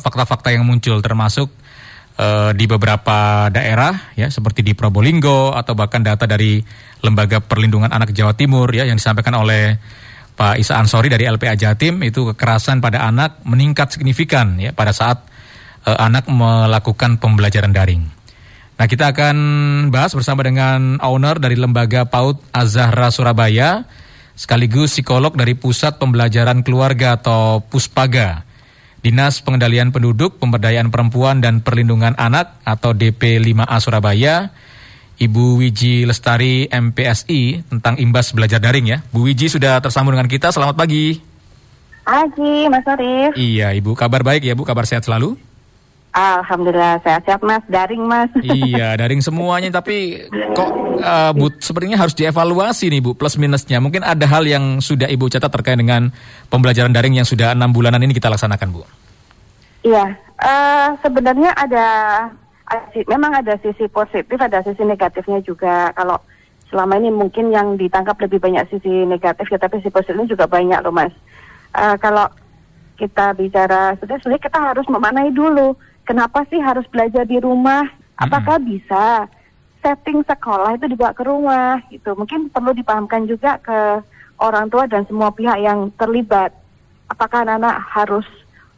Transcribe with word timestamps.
fakta-fakta 0.00 0.50
yang 0.50 0.64
muncul 0.64 0.98
termasuk 1.04 1.52
uh, 2.16 2.50
di 2.56 2.64
beberapa 2.66 3.48
daerah 3.52 4.12
ya 4.16 4.32
seperti 4.32 4.64
di 4.64 4.72
Probolinggo 4.72 5.52
atau 5.52 5.76
bahkan 5.76 6.00
data 6.00 6.24
dari 6.24 6.60
Lembaga 7.00 7.40
Perlindungan 7.40 7.92
Anak 7.92 8.16
Jawa 8.16 8.34
Timur 8.34 8.68
ya 8.72 8.88
yang 8.88 8.96
disampaikan 8.96 9.36
oleh 9.38 9.76
Pak 10.36 10.56
Isa 10.56 10.80
Ansori 10.80 11.12
dari 11.12 11.28
LPA 11.28 11.52
Jatim 11.52 12.00
itu 12.00 12.32
kekerasan 12.32 12.80
pada 12.80 13.04
anak 13.04 13.44
meningkat 13.44 13.92
signifikan 13.92 14.56
ya 14.56 14.72
pada 14.72 14.96
saat 14.96 15.20
uh, 15.84 15.98
anak 16.00 16.28
melakukan 16.32 17.20
pembelajaran 17.20 17.76
daring. 17.76 18.08
Nah, 18.80 18.88
kita 18.88 19.12
akan 19.12 19.36
bahas 19.92 20.16
bersama 20.16 20.40
dengan 20.40 20.96
owner 21.04 21.36
dari 21.36 21.52
Lembaga 21.52 22.08
PAUD 22.08 22.40
Azahra 22.48 23.12
Surabaya 23.12 23.84
sekaligus 24.32 24.96
psikolog 24.96 25.36
dari 25.36 25.52
Pusat 25.52 26.00
Pembelajaran 26.00 26.64
Keluarga 26.64 27.20
atau 27.20 27.60
Puspaga. 27.60 28.48
Dinas 29.00 29.40
Pengendalian 29.40 29.90
Penduduk, 29.90 30.36
Pemberdayaan 30.36 30.92
Perempuan 30.92 31.40
dan 31.40 31.64
Perlindungan 31.64 32.12
Anak 32.20 32.60
atau 32.68 32.92
DP5A 32.92 33.76
Surabaya, 33.80 34.52
Ibu 35.20 35.60
Wiji 35.60 36.04
Lestari 36.04 36.68
MPSI 36.68 37.68
tentang 37.68 38.00
imbas 38.00 38.32
belajar 38.32 38.60
daring 38.60 38.88
ya. 38.88 38.98
Bu 39.12 39.24
Wiji 39.28 39.48
sudah 39.48 39.80
tersambung 39.80 40.16
dengan 40.16 40.28
kita, 40.28 40.52
selamat 40.52 40.76
pagi. 40.76 41.20
Pagi 42.04 42.66
Mas 42.72 42.88
Arif. 42.88 43.36
Iya 43.36 43.76
Ibu, 43.76 43.92
kabar 43.92 44.24
baik 44.24 44.44
ya 44.44 44.56
Bu, 44.56 44.64
kabar 44.64 44.88
sehat 44.88 45.04
selalu? 45.04 45.36
Alhamdulillah 46.10 46.98
sehat-sehat 47.06 47.38
Mas, 47.46 47.62
daring 47.70 48.02
Mas. 48.02 48.30
Iya, 48.42 48.98
daring 48.98 49.22
semuanya 49.22 49.70
tapi 49.70 50.26
kok 50.58 50.70
uh, 50.98 51.30
Bu 51.30 51.54
sepertinya 51.62 52.02
harus 52.02 52.18
dievaluasi 52.18 52.90
nih 52.90 53.00
Bu 53.04 53.14
plus 53.14 53.38
minusnya. 53.38 53.78
Mungkin 53.78 54.02
ada 54.02 54.26
hal 54.26 54.42
yang 54.42 54.82
sudah 54.82 55.06
Ibu 55.06 55.30
catat 55.30 55.54
terkait 55.54 55.78
dengan 55.78 56.10
pembelajaran 56.50 56.90
daring 56.90 57.22
yang 57.22 57.28
sudah 57.28 57.54
enam 57.54 57.70
bulanan 57.70 58.02
ini 58.02 58.10
kita 58.10 58.26
laksanakan 58.26 58.68
Bu. 58.74 58.82
Iya, 59.80 60.12
uh, 60.40 60.88
sebenarnya 61.00 61.56
ada, 61.56 61.86
memang 63.08 63.32
ada 63.32 63.56
sisi 63.64 63.88
positif, 63.88 64.36
ada 64.36 64.60
sisi 64.60 64.84
negatifnya 64.84 65.40
juga. 65.40 65.88
Kalau 65.96 66.20
selama 66.68 67.00
ini 67.00 67.08
mungkin 67.08 67.48
yang 67.48 67.80
ditangkap 67.80 68.20
lebih 68.20 68.44
banyak 68.44 68.68
sisi 68.68 69.08
negatif, 69.08 69.48
ya 69.48 69.56
tapi 69.56 69.80
sisi 69.80 69.88
positifnya 69.88 70.28
juga 70.28 70.44
banyak 70.44 70.84
loh 70.84 70.92
Mas. 70.92 71.16
Uh, 71.72 71.96
kalau 71.96 72.28
kita 73.00 73.32
bicara, 73.32 73.96
sebenarnya 73.96 74.44
kita 74.44 74.58
harus 74.60 74.84
memaknai 74.84 75.32
dulu 75.32 75.72
kenapa 76.10 76.42
sih 76.50 76.58
harus 76.58 76.82
belajar 76.90 77.22
di 77.22 77.38
rumah? 77.38 77.86
Apakah 78.18 78.58
hmm. 78.58 78.66
bisa 78.66 79.30
setting 79.80 80.26
sekolah 80.26 80.74
itu 80.74 80.90
dibawa 80.90 81.14
ke 81.14 81.22
rumah 81.22 81.78
gitu? 81.94 82.18
Mungkin 82.18 82.50
perlu 82.50 82.74
dipahamkan 82.74 83.30
juga 83.30 83.62
ke 83.62 84.02
orang 84.42 84.66
tua 84.66 84.90
dan 84.90 85.06
semua 85.06 85.30
pihak 85.30 85.62
yang 85.62 85.88
terlibat. 85.94 86.50
Apakah 87.06 87.46
anak-anak 87.46 87.76
harus 87.94 88.26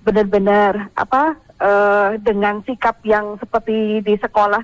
benar-benar 0.03 0.91
apa 0.99 1.39
uh, 1.63 2.09
dengan 2.19 2.61
sikap 2.67 2.99
yang 3.07 3.39
seperti 3.39 4.03
di 4.03 4.15
sekolah 4.19 4.63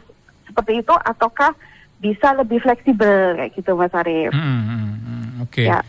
seperti 0.51 0.83
itu 0.83 0.95
ataukah 0.95 1.55
bisa 1.99 2.35
lebih 2.35 2.63
fleksibel 2.63 3.39
kayak 3.39 3.51
gitu 3.55 3.75
Mas 3.75 3.95
Arief? 3.95 4.31
Hmm, 4.35 4.43
hmm, 4.43 4.87
hmm, 5.03 5.27
Oke. 5.47 5.67
Okay. 5.67 5.67
Ya. 5.71 5.83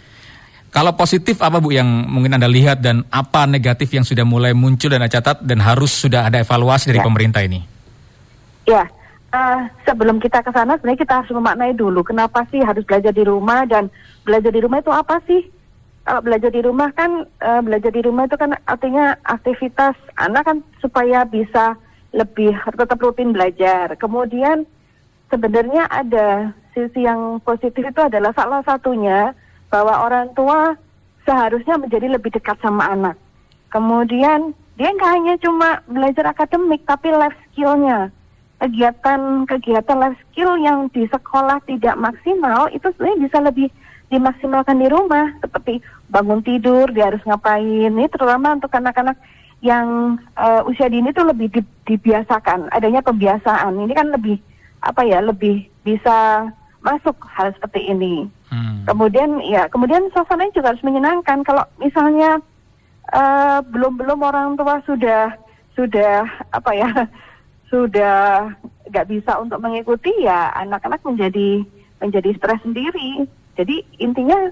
Kalau 0.69 0.93
positif 0.93 1.41
apa 1.41 1.57
Bu 1.57 1.73
yang 1.73 1.89
mungkin 2.05 2.37
Anda 2.37 2.45
lihat 2.45 2.85
dan 2.85 3.01
apa 3.09 3.49
negatif 3.49 3.89
yang 3.89 4.05
sudah 4.05 4.21
mulai 4.21 4.53
muncul 4.53 4.93
dan 4.93 5.01
catat 5.09 5.41
dan 5.41 5.57
harus 5.65 5.89
sudah 5.89 6.29
ada 6.29 6.37
evaluasi 6.45 6.93
dari 6.93 7.01
ya. 7.01 7.05
pemerintah 7.09 7.41
ini? 7.41 7.65
Ya, 8.69 8.85
uh, 9.33 9.65
sebelum 9.81 10.21
kita 10.21 10.45
ke 10.45 10.53
sana 10.53 10.77
sebenarnya 10.77 11.01
kita 11.01 11.13
harus 11.21 11.33
memaknai 11.33 11.73
dulu 11.73 12.05
kenapa 12.05 12.45
sih 12.53 12.61
harus 12.61 12.85
belajar 12.85 13.09
di 13.09 13.25
rumah 13.25 13.65
dan 13.65 13.89
belajar 14.21 14.53
di 14.53 14.61
rumah 14.61 14.77
itu 14.77 14.93
apa 14.93 15.17
sih? 15.25 15.41
Kalau 16.09 16.25
belajar 16.25 16.49
di 16.49 16.65
rumah 16.65 16.89
kan 16.97 17.29
uh, 17.37 17.61
belajar 17.61 17.93
di 17.93 18.01
rumah 18.01 18.25
itu 18.25 18.33
kan 18.33 18.57
artinya 18.65 19.13
aktivitas 19.29 19.93
anak 20.17 20.41
kan 20.41 20.65
supaya 20.81 21.21
bisa 21.21 21.77
lebih 22.17 22.57
tetap 22.65 22.97
rutin 22.97 23.29
belajar. 23.29 23.93
Kemudian 23.93 24.65
sebenarnya 25.29 25.85
ada 25.85 26.49
sisi 26.73 27.05
yang 27.05 27.37
positif 27.45 27.85
itu 27.85 28.01
adalah 28.01 28.33
salah 28.33 28.65
satunya 28.65 29.37
bahwa 29.69 30.01
orang 30.01 30.33
tua 30.33 30.73
seharusnya 31.29 31.77
menjadi 31.77 32.09
lebih 32.17 32.33
dekat 32.33 32.57
sama 32.57 32.89
anak. 32.89 33.13
Kemudian 33.69 34.57
dia 34.81 34.89
nggak 34.89 35.13
hanya 35.13 35.37
cuma 35.37 35.85
belajar 35.85 36.33
akademik, 36.33 36.89
tapi 36.89 37.13
life 37.13 37.37
skillnya, 37.53 38.09
kegiatan-kegiatan 38.57 39.97
life 40.01 40.17
skill 40.25 40.57
yang 40.57 40.89
di 40.89 41.05
sekolah 41.05 41.61
tidak 41.69 41.93
maksimal 42.01 42.65
itu 42.73 42.89
sebenarnya 42.97 43.29
bisa 43.29 43.37
lebih 43.45 43.69
dimaksimalkan 44.09 44.81
di 44.81 44.89
rumah, 44.89 45.37
seperti 45.37 45.85
bangun 46.09 46.41
tidur, 46.41 46.89
dia 46.89 47.13
harus 47.13 47.21
ngapain. 47.23 47.93
Ini 47.93 48.05
terutama 48.09 48.57
untuk 48.57 48.73
anak-anak 48.73 49.15
yang 49.61 50.17
uh, 50.35 50.65
usia 50.65 50.89
dini 50.89 51.13
itu 51.13 51.21
lebih 51.21 51.47
di, 51.53 51.61
dibiasakan, 51.85 52.73
adanya 52.73 53.05
pembiasaan. 53.05 53.77
Ini 53.77 53.93
kan 53.93 54.09
lebih 54.09 54.41
apa 54.81 55.05
ya, 55.05 55.21
lebih 55.21 55.69
bisa 55.85 56.49
masuk 56.81 57.15
hal 57.29 57.53
seperti 57.53 57.91
ini. 57.91 58.25
Hmm. 58.49 58.83
Kemudian 58.89 59.39
ya, 59.45 59.69
kemudian 59.69 60.09
suasananya 60.09 60.55
juga 60.57 60.67
harus 60.73 60.83
menyenangkan. 60.83 61.45
Kalau 61.45 61.63
misalnya 61.77 62.41
uh, 63.13 63.59
belum-belum 63.69 64.19
orang 64.25 64.57
tua 64.57 64.81
sudah 64.89 65.37
sudah 65.77 66.25
apa 66.51 66.71
ya 66.75 66.89
sudah 67.71 68.49
nggak 68.89 69.07
bisa 69.07 69.37
untuk 69.37 69.61
mengikuti 69.61 70.09
ya 70.25 70.49
anak-anak 70.57 71.05
menjadi 71.05 71.61
menjadi 72.01 72.29
stres 72.35 72.59
sendiri. 72.65 73.27
Jadi 73.59 73.83
intinya 73.99 74.49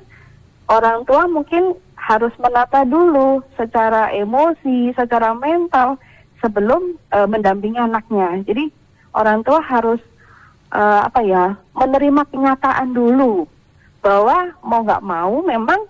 orang 0.67 1.03
tua 1.07 1.27
mungkin 1.27 1.75
harus 1.97 2.31
menata 2.39 2.87
dulu 2.87 3.43
secara 3.59 4.13
emosi, 4.15 4.95
secara 4.95 5.35
mental 5.35 5.99
sebelum 6.39 6.95
uh, 7.11 7.27
mendampingi 7.27 7.79
anaknya. 7.79 8.43
Jadi 8.47 8.71
orang 9.11 9.43
tua 9.43 9.59
harus 9.59 9.99
uh, 10.71 11.07
apa 11.07 11.19
ya 11.23 11.57
menerima 11.75 12.27
kenyataan 12.31 12.95
dulu 12.95 13.47
bahwa 13.99 14.55
mau 14.63 14.81
nggak 14.85 15.03
mau 15.03 15.43
memang 15.43 15.83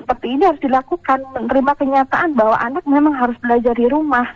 seperti 0.00 0.26
ini 0.36 0.42
harus 0.48 0.62
dilakukan 0.62 1.20
menerima 1.34 1.72
kenyataan 1.76 2.32
bahwa 2.32 2.56
anak 2.56 2.84
memang 2.88 3.14
harus 3.14 3.36
belajar 3.40 3.74
di 3.76 3.86
rumah 3.88 4.26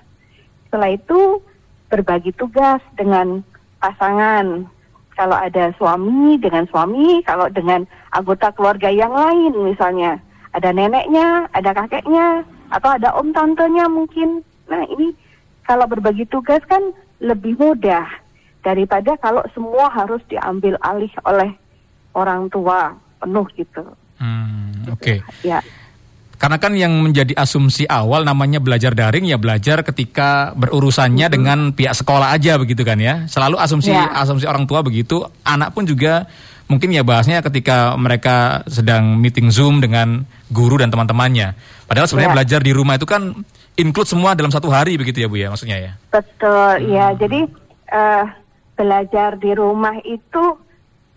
setelah 0.68 0.92
itu 0.92 1.40
berbagi 1.88 2.36
tugas 2.36 2.84
dengan 2.94 3.40
pasangan 3.80 4.68
kalau 5.18 5.34
ada 5.34 5.74
suami 5.74 6.38
dengan 6.38 6.62
suami 6.70 7.26
kalau 7.26 7.50
dengan 7.50 7.82
anggota 8.14 8.54
keluarga 8.54 8.86
yang 8.86 9.10
lain 9.10 9.50
misalnya 9.66 10.22
ada 10.54 10.70
neneknya 10.70 11.50
ada 11.50 11.74
kakeknya 11.74 12.46
atau 12.70 12.94
ada 12.94 13.10
om 13.18 13.34
tantenya 13.34 13.90
mungkin 13.90 14.46
nah 14.70 14.86
ini 14.86 15.10
kalau 15.66 15.90
berbagi 15.90 16.22
tugas 16.30 16.62
kan 16.70 16.94
lebih 17.18 17.58
mudah 17.58 18.06
daripada 18.62 19.18
kalau 19.18 19.42
semua 19.52 19.90
harus 19.90 20.22
diambil 20.30 20.78
alih 20.86 21.10
oleh 21.26 21.50
orang 22.14 22.50
tua 22.50 22.94
penuh 23.18 23.46
gitu. 23.58 23.84
Hmm, 24.18 24.86
Oke. 24.90 25.18
Okay. 25.22 25.46
Ya. 25.46 25.60
Karena 26.38 26.62
kan 26.62 26.70
yang 26.78 26.94
menjadi 27.02 27.34
asumsi 27.34 27.82
awal 27.90 28.22
namanya 28.22 28.62
belajar 28.62 28.94
daring 28.94 29.26
ya 29.26 29.42
belajar 29.42 29.82
ketika 29.82 30.54
berurusannya 30.54 31.26
hmm. 31.26 31.34
dengan 31.34 31.58
pihak 31.74 31.98
sekolah 31.98 32.30
aja 32.30 32.54
begitu 32.54 32.86
kan 32.86 33.02
ya. 33.02 33.26
Selalu 33.26 33.58
asumsi 33.58 33.90
ya. 33.90 34.06
asumsi 34.14 34.46
orang 34.46 34.62
tua 34.70 34.86
begitu. 34.86 35.26
Anak 35.42 35.74
pun 35.74 35.82
juga 35.82 36.30
mungkin 36.70 36.94
ya 36.94 37.02
bahasnya 37.02 37.42
ketika 37.42 37.98
mereka 37.98 38.62
sedang 38.70 39.18
meeting 39.18 39.50
Zoom 39.50 39.82
dengan 39.82 40.22
guru 40.46 40.78
dan 40.78 40.94
teman-temannya. 40.94 41.58
Padahal 41.90 42.06
sebenarnya 42.06 42.30
ya. 42.30 42.36
belajar 42.38 42.60
di 42.62 42.72
rumah 42.72 42.94
itu 42.94 43.06
kan 43.08 43.34
include 43.74 44.06
semua 44.06 44.38
dalam 44.38 44.54
satu 44.54 44.70
hari 44.70 44.94
begitu 44.94 45.18
ya 45.18 45.26
Bu 45.26 45.42
ya 45.42 45.50
maksudnya 45.50 45.78
ya. 45.82 45.92
Betul, 46.14 46.86
ya. 46.86 47.18
Jadi 47.18 47.50
uh, 47.90 48.24
belajar 48.78 49.34
di 49.42 49.50
rumah 49.58 49.98
itu 50.06 50.54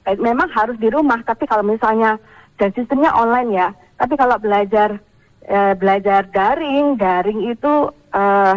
eh, 0.10 0.18
memang 0.18 0.50
harus 0.50 0.82
di 0.82 0.90
rumah 0.90 1.22
tapi 1.22 1.46
kalau 1.46 1.62
misalnya 1.62 2.18
dan 2.58 2.74
sistemnya 2.74 3.14
online 3.14 3.50
ya 3.54 3.68
tapi 4.02 4.18
kalau 4.18 4.42
belajar 4.42 4.98
eh, 5.46 5.74
belajar 5.78 6.28
daring. 6.30 6.98
Daring 6.98 7.52
itu 7.52 7.74
eh, 8.14 8.56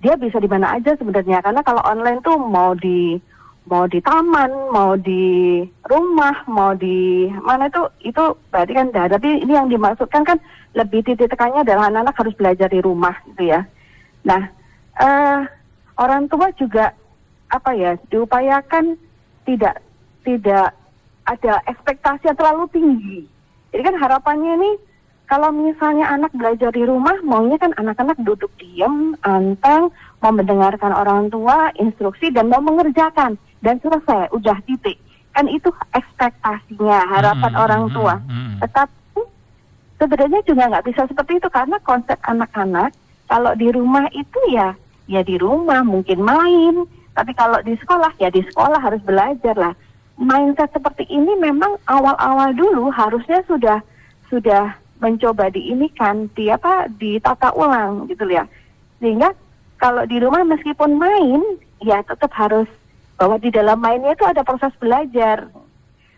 dia 0.00 0.14
bisa 0.16 0.38
di 0.38 0.48
mana 0.48 0.76
aja 0.76 0.94
sebenarnya. 0.96 1.42
Karena 1.42 1.60
kalau 1.64 1.82
online 1.84 2.20
tuh 2.22 2.36
mau 2.38 2.72
di 2.76 3.18
mau 3.66 3.82
di 3.90 3.98
taman 3.98 4.70
mau 4.70 4.94
di 4.94 5.58
rumah 5.90 6.46
mau 6.46 6.70
di 6.78 7.26
mana 7.42 7.66
itu 7.66 7.82
itu 8.06 8.24
berarti 8.54 8.72
kan 8.78 8.94
dah 8.94 9.10
tapi 9.10 9.42
ini 9.42 9.58
yang 9.58 9.66
dimaksudkan 9.66 10.22
kan 10.22 10.38
lebih 10.78 11.02
titik 11.02 11.26
tekannya 11.26 11.66
adalah 11.66 11.90
anak-anak 11.90 12.14
harus 12.14 12.34
belajar 12.38 12.70
di 12.70 12.78
rumah 12.78 13.18
gitu 13.34 13.50
ya. 13.50 13.66
Nah 14.22 14.46
eh, 15.02 15.38
orang 15.98 16.30
tua 16.30 16.54
juga 16.54 16.94
apa 17.50 17.74
ya 17.74 17.98
diupayakan 18.06 18.94
tidak 19.42 19.82
tidak 20.22 20.70
ada 21.26 21.58
ekspektasi 21.66 22.30
yang 22.30 22.38
terlalu 22.38 22.64
tinggi. 22.70 23.18
Jadi 23.74 23.82
kan 23.82 23.96
harapannya 23.98 24.62
ini 24.62 24.70
kalau 25.26 25.50
misalnya 25.50 26.06
anak 26.06 26.30
belajar 26.38 26.70
di 26.70 26.86
rumah, 26.86 27.18
maunya 27.26 27.58
kan 27.58 27.74
anak-anak 27.74 28.14
duduk 28.22 28.50
diam, 28.62 29.18
anteng, 29.26 29.90
mau 30.22 30.30
mendengarkan 30.30 30.94
orang 30.94 31.26
tua, 31.34 31.74
instruksi 31.82 32.30
dan 32.30 32.46
mau 32.46 32.62
mengerjakan 32.62 33.34
dan 33.58 33.82
selesai, 33.82 34.30
udah 34.30 34.54
titik. 34.70 34.94
Kan 35.34 35.50
itu 35.50 35.68
ekspektasinya, 35.90 37.10
harapan 37.10 37.52
hmm, 37.52 37.64
orang 37.66 37.84
tua. 37.90 38.14
Hmm, 38.22 38.30
hmm. 38.30 38.54
Tetapi 38.62 39.20
sebenarnya 39.98 40.40
juga 40.46 40.62
nggak 40.70 40.86
bisa 40.86 41.02
seperti 41.10 41.42
itu 41.42 41.48
karena 41.50 41.76
konsep 41.82 42.16
anak-anak 42.22 42.94
Kalau 43.26 43.58
di 43.58 43.66
rumah 43.74 44.06
itu 44.14 44.38
ya 44.54 44.78
ya 45.10 45.18
di 45.26 45.34
rumah 45.34 45.82
mungkin 45.82 46.22
main, 46.22 46.86
tapi 47.10 47.34
kalau 47.34 47.58
di 47.66 47.74
sekolah 47.74 48.14
ya 48.22 48.30
di 48.30 48.38
sekolah 48.46 48.78
harus 48.78 49.02
belajar 49.02 49.58
lah. 49.58 49.74
Mindset 50.14 50.70
seperti 50.70 51.10
ini 51.10 51.34
memang 51.34 51.74
awal-awal 51.90 52.54
dulu 52.54 52.86
harusnya 52.94 53.42
sudah 53.50 53.82
sudah 54.30 54.85
mencoba 55.00 55.52
diinikan 55.52 56.28
di 56.32 56.48
apa 56.48 56.88
ditata 56.88 57.52
ulang 57.52 58.08
gitu 58.08 58.24
ya. 58.28 58.48
Sehingga 59.00 59.32
kalau 59.76 60.08
di 60.08 60.16
rumah 60.16 60.42
meskipun 60.44 60.96
main 60.96 61.42
ya 61.84 62.00
tetap 62.04 62.32
harus 62.32 62.68
bahwa 63.16 63.36
di 63.40 63.52
dalam 63.52 63.80
mainnya 63.80 64.16
itu 64.16 64.24
ada 64.24 64.40
proses 64.44 64.72
belajar. 64.80 65.48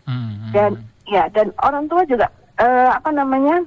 Hmm. 0.07 0.51
Dan 0.55 0.71
ya 1.07 1.27
dan 1.31 1.51
orang 1.59 1.87
tua 1.91 2.03
juga 2.07 2.31
uh, 2.59 2.89
apa 2.95 3.09
namanya 3.11 3.63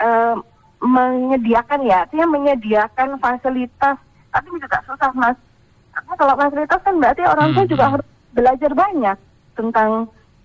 uh, 0.00 0.36
menyediakan 0.78 1.82
ya, 1.82 2.06
artinya 2.06 2.26
menyediakan 2.30 3.18
fasilitas, 3.18 3.98
tapi 4.30 4.46
juga 4.62 4.78
susah 4.86 5.10
mas. 5.14 5.38
Karena 5.90 6.14
kalau 6.14 6.34
fasilitas 6.38 6.80
kan 6.86 6.94
berarti 7.02 7.22
orang 7.26 7.48
tua 7.52 7.64
hmm. 7.66 7.72
juga 7.74 7.84
harus 7.98 8.08
belajar 8.30 8.70
banyak 8.72 9.18
tentang 9.58 9.90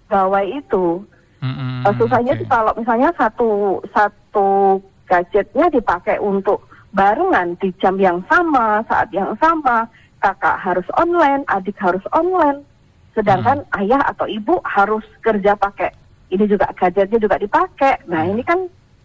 gawai 0.10 0.46
itu. 0.50 1.06
Hmm, 1.44 1.84
uh, 1.84 1.92
susahnya 2.00 2.40
okay. 2.40 2.48
kalau 2.48 2.72
misalnya 2.80 3.12
satu 3.20 3.84
satu 3.92 4.80
gadgetnya 5.04 5.68
dipakai 5.68 6.16
untuk 6.24 6.64
barengan 6.96 7.60
di 7.60 7.68
jam 7.84 8.00
yang 8.00 8.24
sama, 8.32 8.80
saat 8.88 9.12
yang 9.12 9.36
sama, 9.44 9.84
kakak 10.24 10.56
harus 10.64 10.88
online, 10.96 11.44
adik 11.52 11.76
harus 11.84 12.00
online, 12.16 12.64
sedangkan 13.12 13.60
hmm. 13.68 13.80
ayah 13.84 14.02
atau 14.08 14.24
ibu 14.24 14.64
harus 14.64 15.04
kerja 15.20 15.60
pakai 15.60 15.92
ini 16.32 16.48
juga 16.48 16.72
gadgetnya 16.72 17.20
juga 17.20 17.36
dipakai. 17.36 18.08
Nah 18.08 18.24
ini 18.24 18.42
kan 18.42 18.64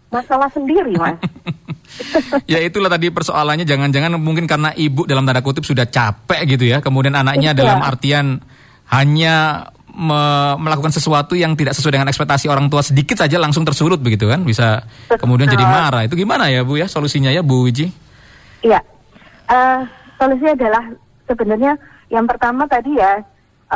masalah 0.09 0.49
sendiri 0.49 0.97
mas. 0.97 1.19
ya 2.51 2.63
itulah 2.63 2.89
tadi 2.89 3.13
persoalannya 3.13 3.67
jangan-jangan 3.67 4.15
mungkin 4.17 4.47
karena 4.47 4.73
ibu 4.73 5.05
dalam 5.05 5.27
tanda 5.27 5.43
kutip 5.43 5.67
sudah 5.67 5.85
capek 5.85 6.55
gitu 6.57 6.65
ya, 6.71 6.79
kemudian 6.79 7.13
anaknya 7.13 7.53
iya. 7.53 7.57
dalam 7.57 7.83
artian 7.83 8.41
hanya 8.89 9.67
me 9.99 10.55
melakukan 10.55 10.95
sesuatu 10.95 11.35
yang 11.35 11.59
tidak 11.59 11.75
sesuai 11.75 11.99
dengan 11.99 12.07
ekspektasi 12.07 12.47
orang 12.47 12.71
tua 12.71 12.79
sedikit 12.79 13.19
saja 13.19 13.35
langsung 13.35 13.67
tersurut 13.67 13.99
begitu 13.99 14.31
kan, 14.31 14.39
bisa 14.47 14.87
Betul. 15.11 15.27
kemudian 15.27 15.51
jadi 15.51 15.65
marah. 15.67 16.07
Itu 16.07 16.15
gimana 16.15 16.47
ya 16.47 16.63
bu 16.63 16.79
ya 16.79 16.87
solusinya 16.87 17.27
ya 17.27 17.43
Bu 17.43 17.67
Wiji? 17.67 17.91
Iya, 18.63 18.79
uh, 19.51 19.83
solusinya 20.15 20.55
adalah 20.55 20.83
sebenarnya 21.27 21.75
yang 22.07 22.23
pertama 22.23 22.63
tadi 22.65 22.95
ya 22.95 23.19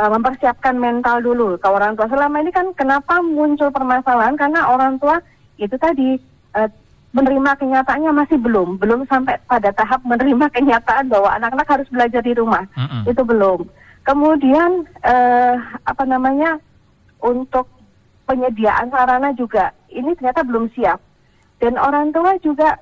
uh, 0.00 0.10
mempersiapkan 0.10 0.74
mental 0.80 1.20
dulu 1.20 1.60
ke 1.60 1.68
orang 1.68 1.92
tua. 1.92 2.08
Selama 2.08 2.40
ini 2.40 2.50
kan 2.50 2.72
kenapa 2.72 3.20
muncul 3.20 3.68
permasalahan 3.68 4.34
karena 4.40 4.66
orang 4.72 4.96
tua 4.96 5.20
itu 5.60 5.76
tadi 5.76 6.16
uh, 6.56 6.68
menerima 7.14 7.50
kenyataannya 7.54 8.10
masih 8.10 8.42
belum, 8.42 8.80
belum 8.80 9.06
sampai 9.06 9.38
pada 9.46 9.70
tahap 9.70 10.02
menerima 10.02 10.50
kenyataan 10.56 11.06
bahwa 11.06 11.30
anak-anak 11.36 11.68
harus 11.68 11.88
belajar 11.92 12.24
di 12.24 12.32
rumah. 12.34 12.64
Mm 12.74 12.86
-hmm. 12.88 13.02
Itu 13.12 13.22
belum. 13.22 13.83
Kemudian 14.04 14.84
uh, 15.00 15.56
apa 15.88 16.04
namanya 16.04 16.60
untuk 17.24 17.64
penyediaan 18.28 18.92
sarana 18.92 19.32
juga 19.32 19.72
ini 19.88 20.12
ternyata 20.20 20.44
belum 20.44 20.68
siap. 20.76 21.00
Dan 21.56 21.80
orang 21.80 22.12
tua 22.12 22.36
juga 22.44 22.76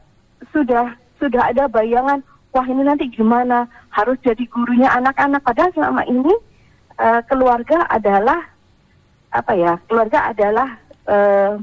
sudah 0.50 0.98
sudah 1.22 1.54
ada 1.54 1.70
bayangan 1.70 2.26
wah 2.50 2.66
ini 2.66 2.82
nanti 2.82 3.06
gimana? 3.06 3.70
Harus 3.94 4.18
jadi 4.26 4.42
gurunya 4.50 4.90
anak-anak. 4.90 5.46
Padahal 5.46 5.70
selama 5.70 6.02
ini 6.10 6.34
uh, 6.98 7.22
keluarga 7.30 7.86
adalah 7.86 8.42
apa 9.30 9.52
ya 9.54 9.78
keluarga 9.86 10.28
adalah 10.34 10.68
uh, 11.06 11.54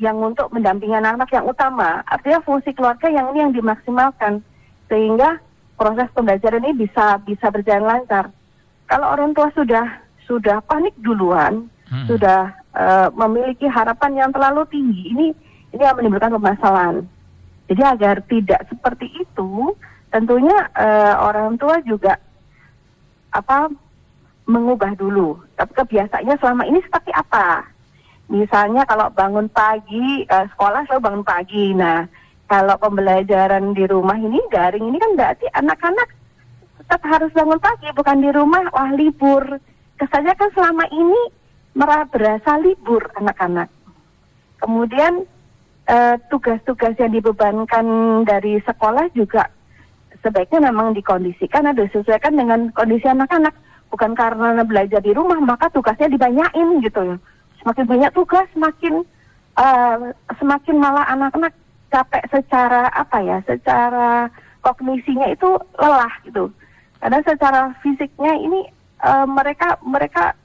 yang 0.00 0.16
untuk 0.24 0.48
mendampingi 0.56 0.96
anak-anak 0.96 1.28
yang 1.36 1.44
utama. 1.44 2.00
Artinya 2.08 2.40
fungsi 2.40 2.72
keluarga 2.72 3.12
yang 3.12 3.28
ini 3.36 3.44
yang 3.44 3.52
dimaksimalkan 3.52 4.40
sehingga 4.88 5.36
proses 5.76 6.08
pembelajaran 6.16 6.64
ini 6.64 6.88
bisa 6.88 7.20
bisa 7.28 7.52
berjalan 7.52 7.84
lancar 7.84 8.32
kalau 8.92 9.08
orang 9.08 9.32
tua 9.32 9.48
sudah 9.56 9.88
sudah 10.28 10.60
panik 10.68 10.92
duluan 11.00 11.64
hmm. 11.88 12.04
sudah 12.12 12.52
uh, 12.76 13.08
memiliki 13.16 13.64
harapan 13.64 14.20
yang 14.20 14.30
terlalu 14.36 14.68
tinggi 14.68 15.16
ini 15.16 15.26
ini 15.72 15.80
yang 15.80 15.96
menimbulkan 15.96 16.36
permasalahan 16.36 17.08
jadi 17.72 17.96
agar 17.96 18.20
tidak 18.28 18.68
seperti 18.68 19.08
itu 19.16 19.72
tentunya 20.12 20.68
uh, 20.76 21.24
orang 21.24 21.56
tua 21.56 21.80
juga 21.80 22.20
apa 23.32 23.72
mengubah 24.44 24.92
dulu. 24.98 25.40
Tapi 25.56 25.72
kebiasaannya 25.72 26.36
selama 26.36 26.68
ini 26.68 26.84
seperti 26.84 27.10
apa? 27.16 27.64
Misalnya 28.28 28.84
kalau 28.84 29.08
bangun 29.12 29.48
pagi, 29.48 30.24
uh, 30.28 30.46
sekolah 30.52 30.84
selalu 30.88 31.00
bangun 31.00 31.24
pagi. 31.24 31.72
Nah, 31.72 32.04
kalau 32.44 32.76
pembelajaran 32.76 33.72
di 33.72 33.84
rumah 33.88 34.20
ini 34.20 34.36
daring 34.52 34.84
ini 34.92 34.98
kan 35.00 35.12
berarti 35.16 35.46
anak-anak 35.56 36.08
tetap 36.82 37.02
harus 37.06 37.30
bangun 37.30 37.62
pagi, 37.62 37.88
bukan 37.94 38.18
di 38.18 38.30
rumah, 38.34 38.66
wah 38.74 38.90
libur. 38.90 39.62
Kesannya 39.96 40.34
kan 40.34 40.50
selama 40.50 40.84
ini 40.90 41.20
merah 41.78 42.04
berasa 42.10 42.58
libur 42.58 43.06
anak-anak. 43.16 43.70
Kemudian 44.58 45.24
uh, 45.88 46.16
tugas-tugas 46.28 46.98
yang 46.98 47.14
dibebankan 47.14 47.86
dari 48.26 48.58
sekolah 48.62 49.08
juga 49.14 49.46
sebaiknya 50.22 50.70
memang 50.70 50.94
dikondisikan 50.94 51.66
atau 51.66 51.82
disesuaikan 51.82 52.38
dengan 52.38 52.70
kondisi 52.70 53.10
anak-anak 53.10 53.54
bukan 53.90 54.14
karena 54.14 54.62
belajar 54.62 55.02
di 55.02 55.12
rumah 55.12 55.36
maka 55.42 55.68
tugasnya 55.68 56.08
dibanyain 56.08 56.68
gitu 56.80 57.00
ya 57.02 57.16
semakin 57.60 57.84
banyak 57.90 58.12
tugas 58.14 58.46
semakin 58.54 59.02
uh, 59.58 60.14
semakin 60.38 60.76
malah 60.78 61.04
anak-anak 61.10 61.52
capek 61.90 62.24
secara 62.30 62.88
apa 62.94 63.18
ya 63.20 63.38
secara 63.44 64.30
kognisinya 64.62 65.28
itu 65.28 65.58
lelah 65.76 66.14
gitu 66.24 66.48
karena 67.02 67.18
secara 67.26 67.74
fisiknya 67.82 68.32
ini 68.38 68.70
uh, 69.02 69.26
mereka 69.26 69.74
mereka 69.82 70.38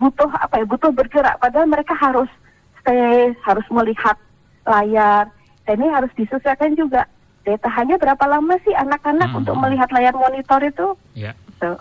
butuh 0.00 0.32
apa 0.32 0.64
ya 0.64 0.64
butuh 0.64 0.88
bergerak 0.88 1.36
padahal 1.36 1.68
mereka 1.68 1.92
harus 1.92 2.32
stay 2.80 3.36
harus 3.44 3.66
melihat 3.68 4.16
layar 4.64 5.28
dan 5.68 5.76
ini 5.76 5.92
harus 5.92 6.08
disesuaikan 6.16 6.72
juga 6.72 7.04
daya 7.44 7.60
tahannya 7.60 8.00
berapa 8.00 8.24
lama 8.24 8.56
sih 8.64 8.72
anak-anak 8.72 9.28
hmm. 9.28 9.38
untuk 9.44 9.54
melihat 9.60 9.92
layar 9.92 10.16
monitor 10.16 10.60
itu 10.64 10.86
ya. 11.12 11.36
so. 11.60 11.76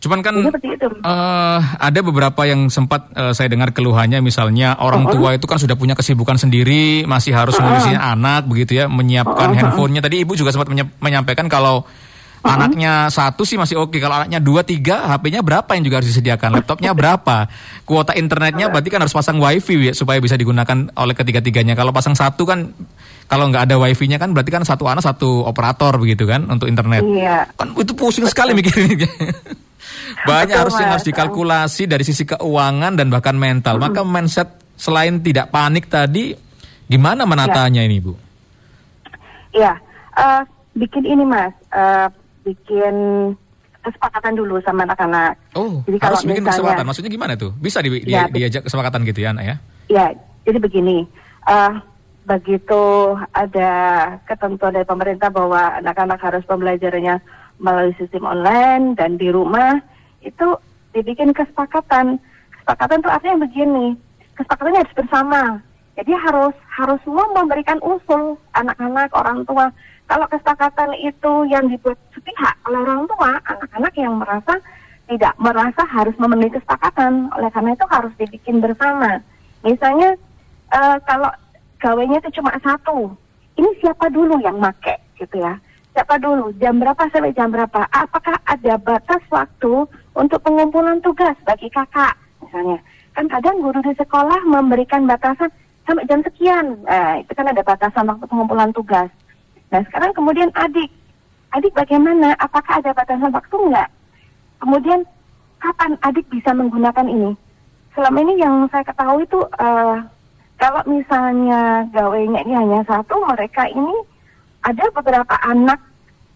Cuman 0.00 0.24
kan 0.24 0.32
uh, 0.32 1.60
ada 1.76 2.00
beberapa 2.00 2.48
yang 2.48 2.72
sempat 2.72 3.12
uh, 3.12 3.36
saya 3.36 3.52
dengar 3.52 3.76
keluhannya 3.76 4.24
misalnya 4.24 4.80
orang 4.80 5.04
uh 5.04 5.12
-huh. 5.12 5.14
tua 5.20 5.28
itu 5.36 5.44
kan 5.44 5.60
sudah 5.60 5.76
punya 5.76 5.92
kesibukan 5.92 6.40
sendiri, 6.40 7.04
masih 7.04 7.36
harus 7.36 7.60
uh 7.60 7.68
-huh. 7.68 8.00
anak 8.00 8.48
begitu 8.48 8.80
ya, 8.80 8.88
menyiapkan 8.88 9.52
uh 9.52 9.52
-huh. 9.52 9.60
handphonenya. 9.60 10.00
Tadi 10.00 10.24
ibu 10.24 10.32
juga 10.32 10.56
sempat 10.56 10.72
menyampaikan 11.04 11.52
kalau 11.52 11.84
uh 12.40 12.48
-huh. 12.48 12.56
anaknya 12.56 13.12
satu 13.12 13.44
sih 13.44 13.60
masih 13.60 13.76
oke, 13.76 14.00
kalau 14.00 14.24
anaknya 14.24 14.40
dua 14.40 14.64
tiga, 14.64 15.04
HP-nya 15.06 15.44
berapa 15.44 15.70
yang 15.76 15.84
juga 15.84 15.96
harus 16.00 16.08
disediakan, 16.08 16.60
laptopnya 16.60 16.96
berapa, 16.96 17.48
kuota 17.84 18.16
internetnya 18.16 18.72
berarti 18.72 18.88
kan 18.88 19.00
harus 19.04 19.12
pasang 19.12 19.36
wifi 19.36 19.90
ya 19.90 19.92
supaya 19.92 20.18
bisa 20.18 20.34
digunakan 20.34 20.88
oleh 20.96 21.14
ketiga-tiganya. 21.14 21.76
Kalau 21.76 21.92
pasang 21.92 22.16
satu 22.16 22.48
kan 22.48 22.72
kalau 23.30 23.46
nggak 23.46 23.70
ada 23.70 23.76
wifi-nya 23.78 24.18
kan 24.18 24.34
berarti 24.34 24.50
kan 24.50 24.66
satu 24.66 24.90
anak 24.90 25.06
satu 25.06 25.46
operator 25.46 25.94
begitu 26.00 26.26
kan 26.26 26.50
untuk 26.50 26.66
internet. 26.66 27.06
Iya. 27.06 27.46
Kan 27.54 27.78
itu 27.78 27.94
pusing 27.94 28.26
sekali 28.26 28.56
mikirnya. 28.58 29.06
Banyak 30.28 30.56
harus 30.56 30.74
yang 30.76 30.92
harus 30.92 31.06
dikalkulasi 31.06 31.88
dari 31.88 32.04
sisi 32.04 32.26
keuangan 32.26 32.98
dan 32.98 33.08
bahkan 33.08 33.36
mental. 33.38 33.78
Hmm. 33.78 33.88
Maka 33.88 34.00
mindset 34.02 34.48
selain 34.76 35.20
tidak 35.20 35.52
panik 35.52 35.88
tadi, 35.88 36.34
gimana 36.88 37.24
menatanya 37.24 37.84
ya. 37.84 37.88
ini, 37.88 37.96
Bu? 38.02 38.12
Iya, 39.50 39.74
uh, 40.14 40.42
bikin 40.78 41.04
ini 41.06 41.24
Mas, 41.26 41.54
uh, 41.74 42.06
bikin 42.44 42.94
kesepakatan 43.80 44.36
dulu 44.36 44.60
sama 44.60 44.84
anak-anak. 44.84 45.40
Oh, 45.56 45.80
jadi 45.88 45.96
harus 46.04 46.22
bikin 46.24 46.44
misalnya, 46.44 46.52
kesepakatan. 46.52 46.84
Maksudnya 46.86 47.10
gimana 47.12 47.32
tuh? 47.36 47.50
Bisa 47.56 47.80
di, 47.80 47.88
ya, 48.04 48.28
di, 48.28 48.40
diajak 48.40 48.68
kesepakatan 48.68 49.00
gitu 49.08 49.20
ya, 49.24 49.32
anak 49.32 49.44
ya? 49.44 49.56
Iya, 49.88 50.06
jadi 50.44 50.58
begini. 50.60 51.08
Uh, 51.48 51.72
begitu 52.28 53.16
ada 53.32 53.72
ketentuan 54.28 54.76
dari 54.76 54.86
pemerintah 54.86 55.32
bahwa 55.32 55.80
anak-anak 55.80 56.20
harus 56.20 56.44
pembelajarannya 56.44 57.18
melalui 57.58 57.96
sistem 57.96 58.28
online 58.28 58.94
dan 58.94 59.16
di 59.16 59.32
rumah, 59.32 59.80
itu 60.20 60.56
dibikin 60.92 61.32
kesepakatan. 61.32 62.20
Kesepakatan 62.60 63.00
itu 63.00 63.10
artinya 63.10 63.36
begini, 63.48 63.86
kesepakatannya 64.36 64.80
harus 64.84 64.96
bersama. 64.96 65.42
Jadi 65.96 66.12
harus 66.16 66.56
harus 66.72 67.00
semua 67.04 67.28
memberikan 67.36 67.76
usul 67.84 68.36
anak-anak 68.56 69.12
orang 69.12 69.44
tua. 69.44 69.68
Kalau 70.10 70.26
kesepakatan 70.26 70.90
itu 70.98 71.32
yang 71.46 71.70
dibuat 71.70 71.94
sepihak 72.10 72.58
oleh 72.66 72.82
orang 72.82 73.06
tua, 73.06 73.38
anak-anak 73.46 73.94
yang 73.94 74.18
merasa 74.18 74.58
tidak 75.06 75.34
merasa 75.38 75.82
harus 75.86 76.18
memenuhi 76.18 76.50
kesepakatan. 76.50 77.30
Oleh 77.38 77.50
karena 77.54 77.78
itu 77.78 77.86
harus 77.86 78.12
dibikin 78.18 78.58
bersama. 78.58 79.22
Misalnya 79.62 80.18
uh, 80.74 80.98
kalau 81.06 81.30
gawainya 81.78 82.18
itu 82.26 82.42
cuma 82.42 82.50
satu, 82.58 83.14
ini 83.54 83.70
siapa 83.78 84.10
dulu 84.10 84.42
yang 84.42 84.58
make 84.58 84.98
gitu 85.14 85.38
ya? 85.38 85.54
Siapa 85.94 86.18
dulu? 86.18 86.50
Jam 86.58 86.82
berapa 86.82 87.06
sampai 87.14 87.30
jam 87.30 87.54
berapa? 87.54 87.86
Apakah 87.94 88.34
ada 88.50 88.74
batas 88.82 89.22
waktu 89.30 89.86
untuk 90.18 90.42
pengumpulan 90.42 90.98
tugas 91.00 91.38
bagi 91.46 91.70
kakak 91.70 92.18
misalnya 92.42 92.78
kan 93.14 93.26
kadang 93.30 93.62
guru 93.62 93.78
di 93.82 93.94
sekolah 93.94 94.40
memberikan 94.46 95.06
batasan 95.06 95.50
sampai 95.86 96.06
jam 96.06 96.20
sekian 96.26 96.82
nah, 96.86 97.18
itu 97.18 97.32
kan 97.34 97.46
ada 97.46 97.62
batasan 97.62 98.06
waktu 98.10 98.24
pengumpulan 98.26 98.70
tugas 98.74 99.10
Nah 99.70 99.80
sekarang 99.86 100.12
kemudian 100.14 100.50
adik, 100.58 100.90
adik 101.54 101.72
bagaimana? 101.74 102.34
Apakah 102.42 102.82
ada 102.82 102.90
batasan 102.94 103.30
waktu 103.30 103.56
enggak? 103.56 103.88
Kemudian 104.58 105.00
kapan 105.62 105.94
adik 106.02 106.26
bisa 106.30 106.50
menggunakan 106.52 107.06
ini? 107.06 107.30
Selama 107.94 108.18
ini 108.22 108.34
yang 108.38 108.66
saya 108.70 108.86
ketahui 108.86 109.26
itu 109.26 109.40
uh, 109.58 109.98
kalau 110.60 110.82
misalnya 110.86 111.86
gawainya 111.90 112.44
ini 112.46 112.54
hanya 112.54 112.80
satu, 112.86 113.18
mereka 113.24 113.66
ini 113.70 113.94
ada 114.60 114.84
beberapa 114.92 115.34
anak, 115.46 115.80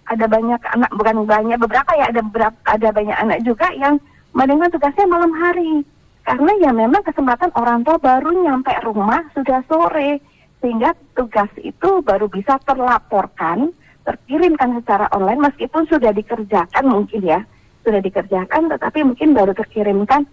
ada 0.09 0.27
banyak 0.29 0.61
anak 0.73 0.91
bukan 0.97 1.25
banyak 1.25 1.59
beberapa 1.61 1.91
ya 1.97 2.09
ada 2.13 2.21
beberapa 2.21 2.57
ada 2.69 2.89
banyak 2.93 3.17
anak 3.17 3.39
juga 3.45 3.69
yang 3.77 3.97
mendengar 4.37 4.69
tugasnya 4.69 5.09
malam 5.09 5.33
hari 5.33 5.81
karena 6.25 6.53
ya 6.61 6.71
memang 6.73 7.05
kesempatan 7.05 7.53
orang 7.57 7.85
tua 7.85 7.97
baru 8.01 8.33
nyampe 8.33 8.73
rumah 8.85 9.25
sudah 9.33 9.65
sore 9.69 10.21
sehingga 10.65 10.97
tugas 11.13 11.53
itu 11.61 12.01
baru 12.01 12.25
bisa 12.33 12.57
terlaporkan 12.65 13.69
terkirimkan 14.09 14.81
secara 14.81 15.13
online 15.13 15.53
meskipun 15.53 15.85
sudah 15.93 16.09
dikerjakan 16.17 16.89
mungkin 16.89 17.21
ya 17.21 17.45
sudah 17.85 18.01
dikerjakan 18.01 18.73
tetapi 18.73 19.05
mungkin 19.05 19.37
baru 19.37 19.53
terkirimkan 19.53 20.25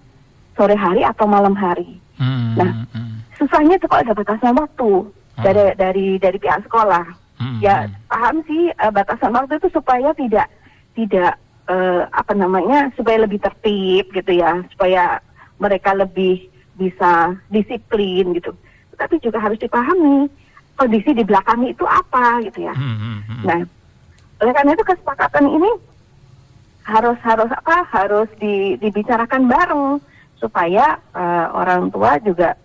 sore 0.55 0.79
hari 0.79 1.03
atau 1.03 1.27
malam 1.27 1.51
hari. 1.51 1.99
Hmm, 2.15 2.55
nah, 2.55 2.87
hmm. 2.95 3.27
susahnya 3.35 3.75
itu 3.75 3.91
kalau 3.91 4.07
ada 4.07 4.15
batasan 4.15 4.55
waktu 4.55 4.91
hmm. 5.03 5.43
dari 5.43 5.63
dari 5.75 6.07
dari 6.15 6.37
pihak 6.39 6.63
sekolah. 6.63 7.03
Hmm, 7.35 7.59
ya 7.59 7.91
hmm. 7.91 7.91
paham 8.07 8.35
sih 8.47 8.71
uh, 8.71 8.91
batasan 8.91 9.35
waktu 9.35 9.59
itu 9.59 9.67
supaya 9.75 10.15
tidak 10.15 10.47
tidak 10.95 11.35
uh, 11.67 12.07
apa 12.15 12.31
namanya 12.31 12.87
supaya 12.95 13.27
lebih 13.27 13.43
tertib 13.43 14.07
gitu 14.15 14.31
ya 14.31 14.63
supaya 14.71 15.19
mereka 15.59 15.91
lebih 15.91 16.47
bisa 16.79 17.35
disiplin 17.51 18.31
gitu. 18.31 18.55
Tapi 19.01 19.17
juga 19.17 19.41
harus 19.41 19.57
dipahami 19.57 20.29
kondisi 20.77 21.11
di 21.17 21.25
belakangnya 21.25 21.73
itu 21.73 21.85
apa 21.89 22.41
gitu 22.45 22.69
ya. 22.69 22.73
Hmm, 22.77 22.97
hmm, 22.97 23.19
hmm. 23.25 23.43
Nah, 23.49 23.59
oleh 24.41 24.53
karena 24.53 24.71
itu 24.77 24.85
kesepakatan 24.85 25.45
ini 25.49 25.71
harus 26.81 27.17
harus 27.21 27.49
apa 27.53 27.85
harus 27.93 28.29
di, 28.41 28.77
dibicarakan 28.81 29.45
bareng 29.45 29.85
supaya 30.41 30.97
uh, 31.13 31.53
orang 31.53 31.93
tua 31.93 32.17
juga 32.25 32.57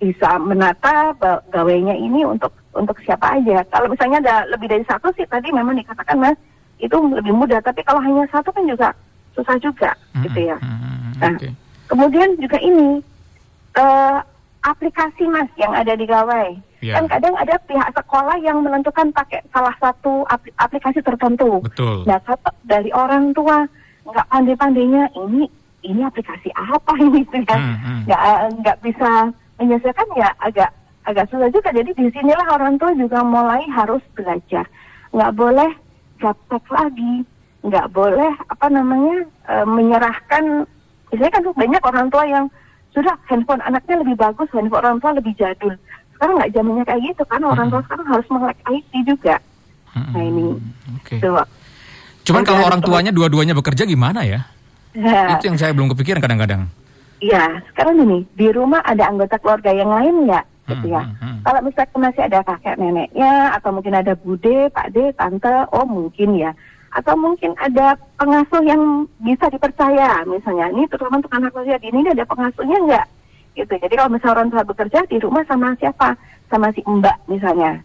bisa 0.00 0.36
menata 0.40 1.16
gawainya 1.48 1.96
ini 1.96 2.24
untuk 2.24 2.52
untuk 2.76 2.96
siapa 3.04 3.40
aja. 3.40 3.64
Kalau 3.68 3.88
misalnya 3.88 4.20
ada 4.24 4.36
lebih 4.52 4.68
dari 4.68 4.84
satu 4.84 5.12
sih 5.16 5.24
tadi 5.24 5.52
memang 5.52 5.76
dikatakan 5.76 6.20
mas 6.20 6.36
itu 6.80 6.96
lebih 6.96 7.36
mudah, 7.36 7.60
tapi 7.60 7.84
kalau 7.84 8.00
hanya 8.00 8.24
satu 8.32 8.48
kan 8.52 8.64
juga 8.64 8.92
susah 9.36 9.56
juga 9.60 9.92
mm-hmm. 9.92 10.22
gitu 10.28 10.40
ya. 10.48 10.56
Mm-hmm. 10.56 11.12
Nah, 11.20 11.34
okay. 11.36 11.52
kemudian 11.88 12.28
juga 12.40 12.58
ini 12.60 13.04
uh, 13.76 14.18
aplikasi 14.64 15.24
mas 15.28 15.48
yang 15.56 15.72
ada 15.72 15.96
di 15.96 16.04
gawai. 16.04 16.56
Yeah. 16.80 16.96
Kan 16.96 17.12
kadang 17.12 17.36
ada 17.36 17.60
pihak 17.68 17.92
sekolah 17.92 18.40
yang 18.40 18.64
menentukan 18.64 19.12
pakai 19.12 19.44
salah 19.52 19.72
satu 19.76 20.24
aplikasi 20.56 21.04
tertentu. 21.04 21.60
Betul. 21.60 22.08
Nah, 22.08 22.20
dari 22.64 22.88
orang 22.92 23.36
tua 23.36 23.68
nggak 24.08 24.28
pandai-pandainya 24.32 25.12
ini 25.16 25.44
ini 25.84 26.00
aplikasi 26.04 26.48
apa 26.56 26.92
ini 27.00 27.20
gitu 27.24 27.40
ya 27.44 27.56
hmm, 27.56 27.76
hmm. 27.76 28.00
nggak 28.08 28.22
nggak 28.60 28.78
bisa 28.84 29.10
menyelesaikan 29.60 30.08
ya 30.16 30.28
agak 30.40 30.70
agak 31.08 31.28
susah 31.32 31.48
juga 31.48 31.72
jadi 31.72 31.90
di 31.96 32.06
sinilah 32.12 32.48
orang 32.52 32.76
tua 32.76 32.92
juga 32.96 33.24
mulai 33.24 33.64
harus 33.72 34.00
belajar 34.12 34.64
nggak 35.12 35.32
boleh 35.36 35.70
gaptek 36.20 36.64
lagi 36.68 37.24
nggak 37.60 37.86
boleh 37.92 38.32
apa 38.48 38.66
namanya 38.72 39.16
e, 39.48 39.54
menyerahkan 39.68 40.64
biasanya 41.12 41.32
kan 41.32 41.44
banyak 41.56 41.82
orang 41.84 42.06
tua 42.08 42.24
yang 42.24 42.46
sudah 42.90 43.14
handphone 43.30 43.62
anaknya 43.62 44.02
lebih 44.02 44.16
bagus 44.18 44.48
handphone 44.50 44.84
orang 44.84 44.98
tua 44.98 45.12
lebih 45.14 45.32
jadul 45.38 45.74
sekarang 46.16 46.34
nggak 46.36 46.52
zamannya 46.52 46.84
kayak 46.84 47.02
gitu 47.12 47.22
kan 47.28 47.40
orang 47.44 47.68
tua 47.70 47.82
sekarang 47.86 48.06
harus 48.06 48.26
melek 48.28 48.58
IT 48.68 48.92
juga 49.06 49.36
nah 49.90 50.22
ini 50.22 50.54
okay. 51.02 51.18
Cuman 52.30 52.46
kalau 52.46 52.62
orang 52.62 52.80
tuanya 52.84 53.10
dua-duanya 53.10 53.56
bekerja 53.56 53.82
gimana 53.88 54.22
ya? 54.22 54.46
Ya. 54.94 55.34
Itu 55.34 55.50
yang 55.50 55.58
saya 55.58 55.74
belum 55.74 55.90
kepikiran 55.96 56.22
kadang-kadang. 56.22 56.70
Iya, 57.20 57.60
sekarang 57.72 58.00
ini 58.06 58.24
di 58.38 58.48
rumah 58.54 58.80
ada 58.86 59.10
anggota 59.10 59.36
keluarga 59.42 59.74
yang 59.74 59.90
lain 59.90 60.30
nggak? 60.30 60.44
Gitu 60.70 60.86
ya. 60.94 61.02
Hmm, 61.02 61.14
hmm, 61.18 61.26
hmm. 61.26 61.40
Kalau 61.42 61.60
misalnya 61.66 61.96
masih 61.98 62.22
ada 62.30 62.38
kakek 62.46 62.76
neneknya, 62.78 63.32
atau 63.58 63.70
mungkin 63.74 63.94
ada 63.98 64.12
bude, 64.14 64.70
pak 64.70 64.86
de, 64.94 65.10
tante, 65.18 65.54
oh 65.74 65.86
mungkin 65.86 66.38
ya. 66.38 66.54
Atau 66.90 67.14
mungkin 67.14 67.54
ada 67.54 67.94
pengasuh 68.18 68.66
yang 68.66 69.06
bisa 69.22 69.46
dipercaya, 69.46 70.26
misalnya 70.26 70.74
ini 70.74 70.90
terutama 70.90 71.22
untuk 71.22 71.30
anak 71.30 71.54
usia 71.54 71.78
dini 71.78 72.02
ini 72.02 72.10
ada 72.10 72.26
pengasuhnya 72.26 72.78
nggak? 72.82 73.06
Gitu. 73.54 73.74
Jadi 73.78 73.94
kalau 73.94 74.10
misalnya 74.10 74.34
orang 74.34 74.48
tua 74.50 74.64
bekerja 74.66 74.98
di 75.06 75.16
rumah 75.22 75.46
sama 75.46 75.78
siapa? 75.78 76.18
Sama 76.50 76.74
si 76.74 76.82
mbak 76.82 77.14
misalnya. 77.30 77.78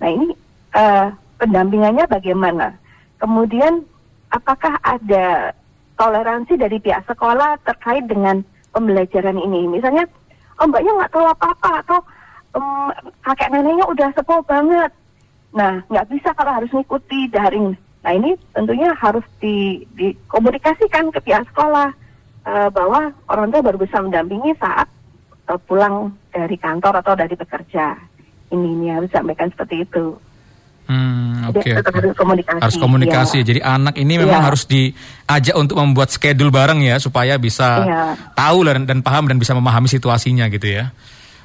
Nah 0.00 0.08
ini 0.12 0.28
uh, 0.76 1.08
pendampingannya 1.40 2.04
bagaimana? 2.04 2.76
Kemudian 3.16 3.80
apakah 4.28 4.76
ada 4.84 5.56
toleransi 6.00 6.56
dari 6.56 6.80
pihak 6.80 7.04
sekolah 7.04 7.60
terkait 7.64 8.08
dengan 8.08 8.40
pembelajaran 8.72 9.36
ini. 9.36 9.68
Misalnya, 9.68 10.08
oh 10.56 10.66
mbaknya 10.68 10.96
nggak 10.96 11.12
tahu 11.12 11.26
apa-apa 11.28 11.70
atau 11.84 11.98
um, 12.56 12.88
kakek 13.20 13.52
neneknya 13.52 13.84
udah 13.84 14.08
sepuh 14.16 14.40
banget. 14.48 14.92
Nah, 15.52 15.84
nggak 15.92 16.08
bisa 16.08 16.30
kalau 16.32 16.56
harus 16.56 16.72
mengikuti 16.72 17.28
daring. 17.28 17.76
Nah 18.00 18.12
ini 18.16 18.32
tentunya 18.56 18.96
harus 18.96 19.24
di, 19.40 19.84
dikomunikasikan 19.92 21.12
ke 21.12 21.20
pihak 21.20 21.44
sekolah 21.52 21.92
uh, 22.48 22.68
bahwa 22.72 23.12
orang 23.28 23.52
tua 23.52 23.60
baru 23.60 23.76
bisa 23.76 24.00
mendampingi 24.00 24.56
saat 24.56 24.88
uh, 25.52 25.60
pulang 25.68 26.14
dari 26.32 26.56
kantor 26.56 27.04
atau 27.04 27.12
dari 27.12 27.36
bekerja. 27.36 27.96
Ini, 28.50 28.66
ini 28.66 28.86
harus 28.90 29.10
sampaikan 29.12 29.52
seperti 29.52 29.84
itu. 29.84 30.16
Hmm, 30.90 31.46
Oke. 31.54 31.62
Okay, 31.62 31.78
Harus 31.78 32.18
komunikasi. 32.18 32.58
Harus 32.58 32.78
komunikasi. 32.82 33.38
Ya. 33.42 33.46
Jadi 33.46 33.60
anak 33.62 33.94
ini 33.94 34.14
memang 34.18 34.42
ya. 34.42 34.46
harus 34.50 34.66
diajak 34.66 35.54
untuk 35.54 35.78
membuat 35.78 36.10
schedule 36.10 36.50
bareng 36.50 36.82
ya 36.82 36.98
supaya 36.98 37.38
bisa 37.38 37.68
ya. 37.86 38.02
tahu 38.34 38.66
dan, 38.66 38.82
dan 38.90 38.98
paham 38.98 39.30
dan 39.30 39.38
bisa 39.38 39.54
memahami 39.54 39.86
situasinya 39.86 40.50
gitu 40.50 40.66
ya. 40.66 40.90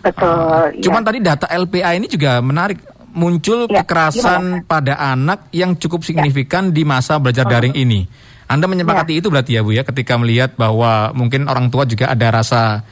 Betul. 0.01 0.33
Uh, 0.33 0.69
cuman 0.81 1.01
tadi 1.05 1.21
data 1.21 1.45
LPA 1.45 1.93
ini 1.93 2.09
juga 2.09 2.41
menarik 2.41 2.81
muncul 3.15 3.65
ya, 3.71 3.81
kekerasan 3.81 4.61
gimana? 4.61 4.67
pada 4.67 4.93
anak 4.99 5.49
yang 5.55 5.79
cukup 5.79 6.03
ya. 6.03 6.13
signifikan 6.13 6.69
ya. 6.69 6.73
di 6.75 6.83
masa 6.83 7.17
belajar 7.17 7.47
daring 7.47 7.73
ini. 7.73 8.05
Anda 8.45 8.69
menyepakati 8.69 9.17
ya. 9.17 9.19
itu 9.23 9.27
berarti 9.33 9.51
ya 9.57 9.65
Bu 9.65 9.73
ya 9.73 9.81
ketika 9.81 10.19
melihat 10.21 10.53
bahwa 10.53 11.09
mungkin 11.17 11.49
orang 11.49 11.73
tua 11.73 11.89
juga 11.89 12.13
ada 12.13 12.29
rasa 12.29 12.85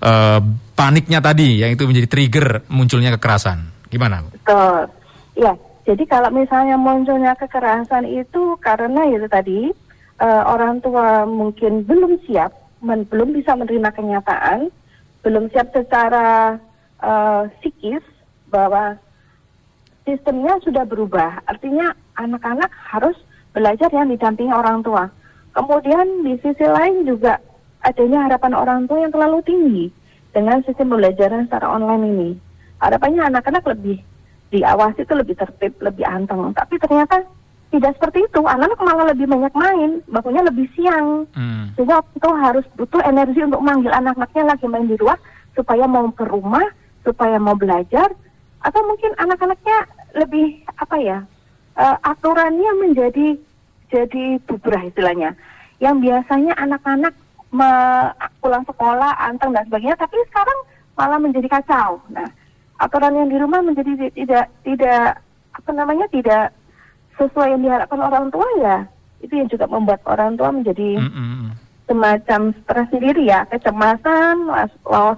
uh, 0.00 0.40
paniknya 0.72 1.20
tadi 1.20 1.60
yang 1.60 1.76
itu 1.76 1.84
menjadi 1.84 2.08
trigger 2.08 2.46
munculnya 2.72 3.12
kekerasan. 3.18 3.68
Gimana 3.92 4.24
Bu? 4.24 4.32
Betul. 4.32 4.88
Ya, 5.34 5.52
jadi 5.84 6.04
kalau 6.08 6.30
misalnya 6.32 6.80
munculnya 6.80 7.36
kekerasan 7.36 8.08
itu 8.08 8.56
karena 8.62 9.04
itu 9.12 9.26
tadi 9.28 9.60
uh, 10.22 10.42
orang 10.48 10.80
tua 10.80 11.28
mungkin 11.28 11.84
belum 11.84 12.24
siap, 12.24 12.54
men, 12.80 13.04
belum 13.04 13.36
bisa 13.36 13.52
menerima 13.52 13.92
kenyataan, 13.92 14.72
belum 15.20 15.52
siap 15.52 15.74
secara 15.76 16.56
uh, 17.04 17.44
psikis 17.60 18.00
bahwa 18.48 18.96
sistemnya 20.04 20.60
sudah 20.60 20.84
berubah. 20.84 21.42
Artinya 21.48 21.92
anak-anak 22.20 22.70
harus 22.92 23.16
belajar 23.56 23.88
yang 23.90 24.12
didampingi 24.12 24.52
orang 24.52 24.84
tua. 24.84 25.08
Kemudian 25.56 26.22
di 26.22 26.36
sisi 26.44 26.64
lain 26.64 27.08
juga 27.08 27.40
adanya 27.84 28.28
harapan 28.28 28.52
orang 28.54 28.80
tua 28.88 29.04
yang 29.04 29.12
terlalu 29.12 29.38
tinggi 29.44 29.84
dengan 30.34 30.60
sistem 30.64 30.94
pembelajaran 30.94 31.46
secara 31.48 31.66
online 31.72 32.04
ini. 32.04 32.30
Harapannya 32.82 33.22
anak-anak 33.32 33.64
lebih 33.70 33.98
diawasi 34.50 35.06
itu 35.06 35.14
lebih 35.14 35.34
tertib, 35.38 35.72
lebih 35.80 36.04
anteng. 36.04 36.52
Tapi 36.52 36.76
ternyata 36.76 37.22
tidak 37.70 37.94
seperti 37.98 38.26
itu. 38.26 38.40
Anak-anak 38.42 38.80
malah 38.82 39.06
lebih 39.14 39.26
banyak 39.30 39.54
main, 39.54 39.90
bangunnya 40.10 40.42
lebih 40.46 40.66
siang. 40.74 41.26
Hmm. 41.32 41.70
Sehingga 41.78 42.02
itu 42.14 42.28
harus 42.28 42.66
butuh 42.74 43.02
energi 43.02 43.40
untuk 43.42 43.62
manggil 43.62 43.90
anak-anaknya 43.94 44.54
lagi 44.54 44.66
main 44.66 44.86
di 44.90 44.98
luar 44.98 45.18
supaya 45.54 45.86
mau 45.86 46.10
ke 46.10 46.26
rumah, 46.26 46.66
supaya 47.06 47.38
mau 47.38 47.54
belajar, 47.54 48.10
atau 48.64 48.80
mungkin 48.82 49.14
anak-anaknya 49.20 49.78
lebih 50.14 50.62
apa 50.78 50.96
ya 51.02 51.18
uh, 51.78 51.96
aturannya 52.02 52.70
menjadi 52.88 53.38
jadi 53.90 54.24
bubrah 54.46 54.82
istilahnya. 54.86 55.34
Yang 55.78 55.96
biasanya 56.10 56.54
anak-anak 56.58 57.14
pulang 58.42 58.66
sekolah 58.66 59.14
anteng 59.30 59.54
dan 59.54 59.62
sebagainya, 59.70 59.94
tapi 59.94 60.18
sekarang 60.26 60.58
malah 60.98 61.18
menjadi 61.22 61.46
kacau. 61.46 62.02
Nah, 62.10 62.26
aturan 62.82 63.14
yang 63.14 63.28
di 63.30 63.38
rumah 63.38 63.62
menjadi 63.62 64.10
tidak 64.10 64.50
tidak 64.66 65.22
apa 65.54 65.70
namanya 65.70 66.06
tidak 66.10 66.50
sesuai 67.14 67.54
yang 67.54 67.62
diharapkan 67.62 68.00
orang 68.02 68.26
tua 68.34 68.48
ya 68.58 68.76
itu 69.22 69.38
yang 69.38 69.46
juga 69.46 69.70
membuat 69.70 70.02
orang 70.10 70.34
tua 70.34 70.50
menjadi 70.50 70.98
mm 70.98 71.10
-hmm. 71.14 71.46
semacam 71.86 72.40
stres 72.66 72.88
sendiri 72.90 73.22
ya 73.22 73.46
kecemasan 73.46 74.50
was 74.50 74.72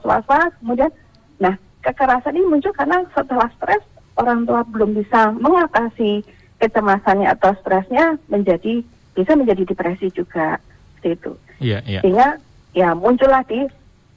was 0.04 0.24
was 0.28 0.52
kemudian 0.60 0.92
nah 1.40 1.56
kekerasan 1.80 2.36
ini 2.36 2.44
muncul 2.44 2.70
karena 2.76 3.00
setelah 3.16 3.48
stres 3.56 3.80
orang 4.16 4.48
tua 4.48 4.64
belum 4.64 4.96
bisa 4.96 5.32
mengatasi 5.36 6.24
kecemasannya 6.56 7.28
atau 7.36 7.52
stresnya 7.60 8.16
menjadi 8.32 8.80
bisa 9.12 9.32
menjadi 9.36 9.68
depresi 9.68 10.12
juga 10.12 10.60
seperti 10.96 11.08
itu 11.20 11.32
yeah, 11.60 11.80
yeah. 11.84 12.02
sehingga 12.04 12.40
ya 12.76 12.92
muncullah 12.96 13.44
di 13.44 13.64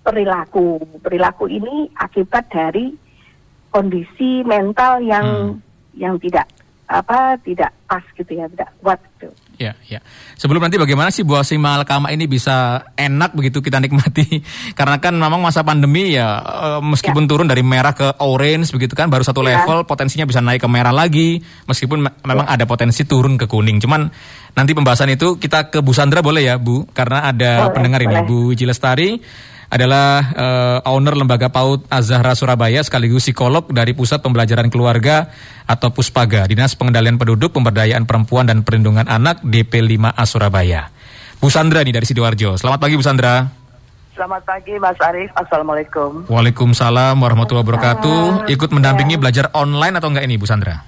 perilaku 0.03 0.79
perilaku 1.03 1.51
ini 1.51 1.91
akibat 1.99 2.47
dari 2.51 2.95
kondisi 3.69 4.41
mental 4.43 5.03
yang 5.03 5.55
hmm. 5.55 5.99
yang 5.99 6.15
tidak 6.17 6.49
apa 6.89 7.37
tidak 7.45 7.69
pas 7.85 8.01
gitu 8.17 8.33
ya, 8.33 8.49
tidak 8.49 8.69
kuat 8.81 8.99
gitu. 9.17 9.29
Ya, 9.59 9.75
ya. 9.91 9.99
Sebelum 10.39 10.63
nanti 10.63 10.79
bagaimana 10.79 11.11
sih 11.11 11.27
buah 11.27 11.43
simal 11.43 11.83
kama 11.83 12.15
ini 12.15 12.31
bisa 12.31 12.79
enak 12.95 13.35
begitu 13.35 13.59
kita 13.59 13.83
nikmati? 13.83 14.39
Karena 14.79 15.03
kan 15.03 15.11
memang 15.11 15.43
masa 15.43 15.67
pandemi 15.67 16.15
ya 16.15 16.39
eh, 16.39 16.79
meskipun 16.79 17.27
ya. 17.27 17.29
turun 17.35 17.47
dari 17.51 17.59
merah 17.59 17.91
ke 17.91 18.23
orange 18.23 18.71
begitu 18.71 18.95
kan 18.95 19.11
baru 19.11 19.27
satu 19.27 19.43
ya. 19.43 19.59
level 19.59 19.83
potensinya 19.83 20.23
bisa 20.23 20.39
naik 20.39 20.63
ke 20.63 20.69
merah 20.71 20.95
lagi 20.95 21.43
meskipun 21.67 22.07
me 22.07 22.09
memang 22.23 22.47
ya. 22.47 22.55
ada 22.55 22.63
potensi 22.63 23.03
turun 23.03 23.35
ke 23.35 23.51
kuning. 23.51 23.83
Cuman 23.83 24.07
nanti 24.55 24.71
pembahasan 24.71 25.11
itu 25.11 25.35
kita 25.35 25.67
ke 25.67 25.83
Bu 25.83 25.91
Sandra 25.91 26.23
boleh 26.23 26.47
ya 26.47 26.55
Bu? 26.55 26.87
Karena 26.95 27.27
ada 27.27 27.67
boleh, 27.67 27.75
pendengar 27.75 27.99
boleh. 27.99 28.15
ini 28.15 28.27
Bu 28.31 28.39
Jilestari 28.55 29.19
adalah 29.69 30.33
uh, 30.33 30.79
owner 30.89 31.13
lembaga 31.13 31.53
PAUD 31.53 31.85
Azahra 31.93 32.33
Surabaya 32.33 32.81
sekaligus 32.81 33.29
psikolog 33.29 33.69
dari 33.69 33.93
Pusat 33.93 34.25
Pembelajaran 34.25 34.73
Keluarga 34.73 35.29
atau 35.69 35.93
Puspaga, 35.93 36.49
Dinas 36.49 36.73
Pengendalian 36.73 37.21
Penduduk, 37.21 37.53
Pemberdayaan 37.53 38.09
Perempuan 38.09 38.49
dan 38.49 38.65
Perlindungan 38.65 39.05
Anak 39.05 39.45
DP5A 39.45 40.25
Surabaya. 40.25 40.89
Bu 41.38 41.53
Sandra 41.53 41.85
nih 41.85 41.93
dari 41.93 42.05
Sidoarjo. 42.09 42.57
Selamat 42.57 42.81
pagi 42.81 42.97
Bu 42.97 43.05
Sandra. 43.05 43.45
Selamat 44.17 44.43
pagi 44.43 44.75
Mas 44.81 44.99
Arief. 44.99 45.31
Assalamualaikum. 45.31 46.27
Waalaikumsalam 46.27 47.15
warahmatullahi 47.15 47.63
wabarakatuh. 47.63 48.51
Ikut 48.51 48.69
mendampingi 48.75 49.15
ya. 49.15 49.21
belajar 49.21 49.45
online 49.55 49.95
atau 49.95 50.11
enggak 50.11 50.25
ini 50.27 50.35
Bu 50.35 50.49
Sandra? 50.49 50.83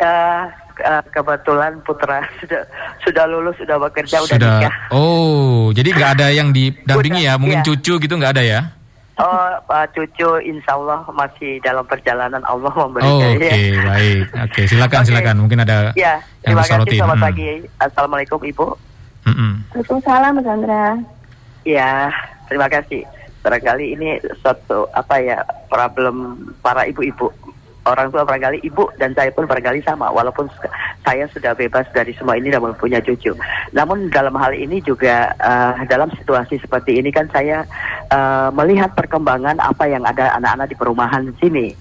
Uh, 0.00 0.48
uh, 0.82 1.02
kebetulan 1.12 1.78
putra 1.86 2.26
sudah 2.40 2.62
sudah 3.04 3.24
lulus 3.30 3.54
sudah 3.60 3.76
bekerja 3.78 4.18
sudah, 4.24 4.36
udah 4.36 4.50
nikah. 4.58 4.74
Oh, 4.90 5.70
jadi 5.70 5.88
nggak 5.94 6.10
ada 6.18 6.26
yang 6.34 6.50
didampingi 6.50 7.22
udah, 7.26 7.36
ya? 7.36 7.40
Mungkin 7.40 7.60
iya. 7.62 7.66
cucu 7.66 7.94
gitu 8.00 8.14
nggak 8.16 8.32
ada 8.38 8.42
ya? 8.42 8.60
Oh, 9.14 9.46
Pak 9.70 9.94
cucu 9.94 10.42
insya 10.42 10.74
Allah 10.74 11.06
masih 11.14 11.62
dalam 11.62 11.86
perjalanan 11.86 12.42
Allah 12.50 12.74
memberikan. 12.74 13.14
Oh, 13.14 13.38
Oke, 13.38 13.46
okay, 13.46 13.66
ya. 13.70 13.82
baik. 13.86 14.24
Oke, 14.26 14.42
okay, 14.50 14.64
silakan 14.66 15.00
okay. 15.00 15.08
silakan. 15.14 15.34
Mungkin 15.46 15.58
ada 15.62 15.76
ya, 15.94 16.18
yang 16.42 16.58
terima 16.58 16.62
kasih. 16.66 16.98
Selamat 16.98 17.18
hmm. 17.22 17.26
pagi. 17.30 17.50
Assalamualaikum 17.78 18.40
Ibu. 18.42 18.66
Waalaikumsalam 19.24 20.32
Mas 20.34 20.48
Andra. 20.50 20.84
Ya, 21.62 22.10
terima 22.50 22.66
kasih. 22.66 23.06
Barangkali 23.46 23.94
ini 23.94 24.18
suatu 24.40 24.88
apa 24.96 25.20
ya 25.20 25.38
problem 25.68 26.48
para 26.64 26.88
ibu-ibu 26.88 27.28
orang 27.84 28.08
tua 28.08 28.24
barangkali 28.24 28.64
ibu 28.64 28.88
dan 28.96 29.12
saya 29.12 29.28
pun 29.32 29.44
barangkali 29.44 29.84
sama 29.84 30.08
walaupun 30.08 30.48
saya 31.04 31.28
sudah 31.30 31.52
bebas 31.52 31.84
dari 31.92 32.16
semua 32.16 32.40
ini 32.40 32.48
dan 32.48 32.64
punya 32.76 33.00
cucu. 33.04 33.36
Namun 33.76 34.08
dalam 34.08 34.34
hal 34.40 34.56
ini 34.56 34.80
juga 34.80 35.32
uh, 35.36 35.76
dalam 35.84 36.08
situasi 36.16 36.56
seperti 36.60 36.96
ini 36.96 37.12
kan 37.12 37.28
saya 37.28 37.68
uh, 38.08 38.48
melihat 38.56 38.96
perkembangan 38.96 39.60
apa 39.60 39.84
yang 39.84 40.02
ada 40.08 40.32
anak-anak 40.40 40.72
di 40.72 40.76
perumahan 40.76 41.24
sini 41.38 41.76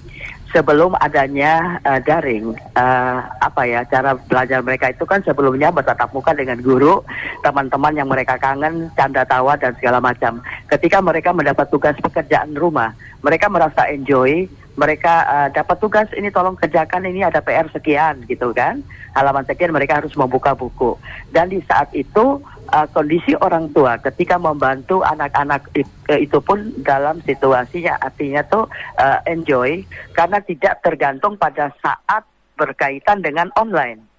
sebelum 0.54 0.94
adanya 1.02 1.82
uh, 1.82 1.98
daring 1.98 2.54
uh, 2.78 3.20
apa 3.42 3.66
ya 3.66 3.82
cara 3.90 4.14
belajar 4.14 4.62
mereka 4.62 4.94
itu 4.94 5.02
kan 5.04 5.20
sebelumnya 5.26 5.74
bertatap 5.74 6.14
muka 6.14 6.30
dengan 6.38 6.62
guru 6.62 7.02
teman-teman 7.42 7.98
yang 7.98 8.06
mereka 8.06 8.38
kangen 8.38 8.94
canda 8.94 9.26
tawa 9.26 9.58
dan 9.58 9.74
segala 9.82 9.98
macam 9.98 10.38
ketika 10.70 11.02
mereka 11.02 11.34
mendapat 11.34 11.66
tugas 11.74 11.98
pekerjaan 11.98 12.54
rumah 12.54 12.94
mereka 13.26 13.50
merasa 13.50 13.90
enjoy 13.90 14.46
mereka 14.74 15.26
uh, 15.26 15.50
dapat 15.54 15.78
tugas 15.78 16.10
ini 16.18 16.34
tolong 16.34 16.58
kerjakan 16.58 17.06
ini 17.06 17.22
ada 17.22 17.42
PR 17.42 17.70
sekian 17.70 18.26
gitu 18.26 18.50
kan 18.52 18.82
halaman 19.14 19.46
sekian 19.46 19.70
mereka 19.70 20.02
harus 20.02 20.18
membuka 20.18 20.58
buku 20.58 20.98
dan 21.30 21.54
di 21.54 21.62
saat 21.66 21.94
itu 21.94 22.42
uh, 22.74 22.88
kondisi 22.90 23.38
orang 23.38 23.70
tua 23.70 24.02
ketika 24.02 24.42
membantu 24.42 25.06
anak-anak 25.06 25.70
itu 26.10 26.38
pun 26.42 26.74
dalam 26.82 27.22
situasinya 27.22 28.02
artinya 28.02 28.42
tuh 28.50 28.66
uh, 28.98 29.20
enjoy 29.30 29.86
karena 30.18 30.42
tidak 30.42 30.82
tergantung 30.82 31.38
pada 31.38 31.70
saat 31.82 32.26
berkaitan 32.58 33.22
dengan 33.26 33.50
online. 33.58 34.13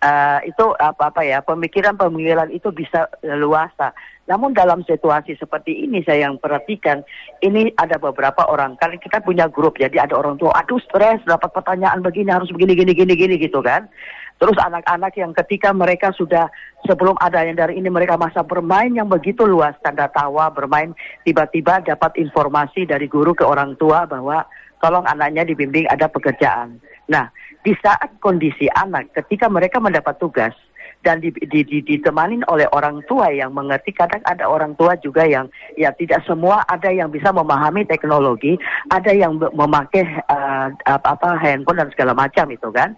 Uh, 0.00 0.40
itu 0.48 0.64
apa 0.80 1.12
apa 1.12 1.20
ya 1.28 1.44
pemikiran-pemikiran 1.44 2.48
itu 2.56 2.72
bisa 2.72 3.04
luasa. 3.20 3.92
Namun 4.32 4.56
dalam 4.56 4.80
situasi 4.80 5.36
seperti 5.36 5.84
ini 5.84 6.00
saya 6.06 6.24
yang 6.24 6.40
perhatikan 6.40 7.04
ini 7.44 7.68
ada 7.76 8.00
beberapa 8.00 8.48
orang 8.48 8.80
kan 8.80 8.96
kita 8.96 9.20
punya 9.20 9.44
grup 9.52 9.76
jadi 9.76 10.08
ada 10.08 10.16
orang 10.16 10.40
tua 10.40 10.56
aduh 10.56 10.80
stres 10.80 11.20
dapat 11.28 11.52
pertanyaan 11.52 12.00
begini 12.00 12.32
harus 12.32 12.48
begini 12.48 12.72
gini 12.72 12.96
gini 12.96 13.12
gini 13.12 13.34
gitu 13.36 13.60
kan. 13.60 13.92
Terus 14.40 14.56
anak-anak 14.56 15.12
yang 15.20 15.36
ketika 15.36 15.68
mereka 15.76 16.16
sudah 16.16 16.48
sebelum 16.88 17.20
ada 17.20 17.44
yang 17.44 17.60
dari 17.60 17.76
ini 17.76 17.92
mereka 17.92 18.16
masa 18.16 18.40
bermain 18.40 18.88
yang 18.96 19.04
begitu 19.04 19.44
luas 19.44 19.76
tanda 19.84 20.08
tawa 20.08 20.48
bermain 20.48 20.96
tiba-tiba 21.28 21.84
dapat 21.84 22.16
informasi 22.16 22.88
dari 22.88 23.04
guru 23.04 23.36
ke 23.36 23.44
orang 23.44 23.76
tua 23.76 24.08
bahwa 24.08 24.48
tolong 24.80 25.04
anaknya 25.04 25.44
dibimbing 25.44 25.84
ada 25.92 26.08
pekerjaan. 26.08 26.80
Nah, 27.10 27.26
di 27.66 27.74
saat 27.82 28.16
kondisi 28.22 28.70
anak 28.72 29.12
ketika 29.12 29.50
mereka 29.50 29.82
mendapat 29.82 30.16
tugas 30.16 30.54
dan 31.00 31.20
di, 31.20 31.32
di, 31.32 31.64
di, 31.64 31.80
ditemani 31.80 32.44
oleh 32.48 32.68
orang 32.76 33.00
tua 33.08 33.32
yang 33.32 33.56
mengerti 33.56 33.92
kadang 33.92 34.20
ada 34.28 34.44
orang 34.48 34.76
tua 34.76 34.96
juga 35.00 35.24
yang 35.24 35.48
ya 35.76 35.92
tidak 35.96 36.20
semua 36.28 36.60
ada 36.68 36.92
yang 36.92 37.08
bisa 37.08 37.32
memahami 37.32 37.88
teknologi 37.88 38.60
ada 38.92 39.08
yang 39.12 39.40
memakai 39.40 40.04
uh, 40.28 40.68
apa 40.84 41.16
apa 41.16 41.40
handphone 41.40 41.80
dan 41.80 41.88
segala 41.92 42.12
macam 42.12 42.52
itu 42.52 42.68
kan 42.68 42.92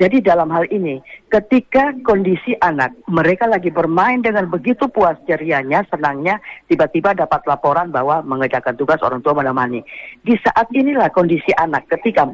jadi 0.00 0.18
dalam 0.18 0.48
hal 0.50 0.66
ini, 0.72 1.04
ketika 1.30 1.92
kondisi 2.02 2.56
anak 2.64 2.90
mereka 3.06 3.46
lagi 3.46 3.68
bermain 3.68 4.24
dengan 4.24 4.48
begitu 4.48 4.90
puas 4.90 5.14
cerianya, 5.28 5.84
senangnya, 5.92 6.42
tiba-tiba 6.66 7.12
dapat 7.12 7.44
laporan 7.46 7.92
bahwa 7.92 8.18
mengerjakan 8.24 8.74
tugas 8.74 8.98
orang 9.04 9.20
tua 9.20 9.36
menemani. 9.36 9.84
Di 10.24 10.34
saat 10.42 10.66
inilah 10.74 11.12
kondisi 11.12 11.52
anak 11.54 11.86
ketika 11.92 12.24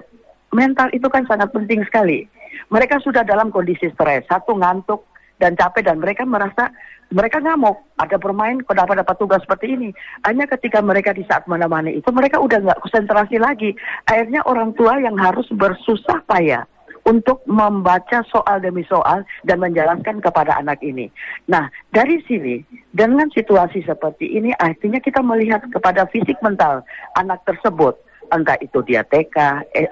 mental 0.53 0.89
itu 0.97 1.07
kan 1.09 1.25
sangat 1.29 1.53
penting 1.53 1.85
sekali. 1.85 2.29
Mereka 2.73 3.01
sudah 3.05 3.25
dalam 3.25 3.53
kondisi 3.53 3.89
stres, 3.93 4.25
satu 4.29 4.57
ngantuk 4.57 5.05
dan 5.39 5.55
capek 5.55 5.87
dan 5.87 6.03
mereka 6.03 6.27
merasa 6.27 6.73
mereka 7.09 7.41
ngamuk. 7.41 7.79
Ada 7.97 8.21
bermain, 8.21 8.61
kenapa 8.61 8.99
dapat 8.99 9.17
tugas 9.17 9.41
seperti 9.41 9.73
ini? 9.73 9.89
Hanya 10.29 10.45
ketika 10.45 10.85
mereka 10.85 11.17
di 11.17 11.25
saat 11.25 11.49
menemani 11.49 11.97
itu 11.97 12.11
mereka 12.13 12.37
udah 12.41 12.61
nggak 12.61 12.81
konsentrasi 12.85 13.41
lagi. 13.41 13.73
Akhirnya 14.05 14.45
orang 14.45 14.77
tua 14.77 15.01
yang 15.01 15.17
harus 15.17 15.49
bersusah 15.49 16.21
payah 16.29 16.69
untuk 17.09 17.41
membaca 17.49 18.21
soal 18.29 18.61
demi 18.61 18.85
soal 18.85 19.25
dan 19.49 19.65
menjelaskan 19.65 20.21
kepada 20.21 20.61
anak 20.61 20.77
ini. 20.85 21.09
Nah, 21.49 21.73
dari 21.89 22.21
sini 22.29 22.61
dengan 22.93 23.33
situasi 23.33 23.81
seperti 23.89 24.37
ini 24.37 24.53
artinya 24.61 25.01
kita 25.01 25.25
melihat 25.25 25.65
kepada 25.73 26.05
fisik 26.13 26.37
mental 26.45 26.85
anak 27.17 27.41
tersebut 27.49 27.97
entah 28.33 28.57
itu 28.61 28.79
dia 28.85 29.05
TK, 29.07 29.37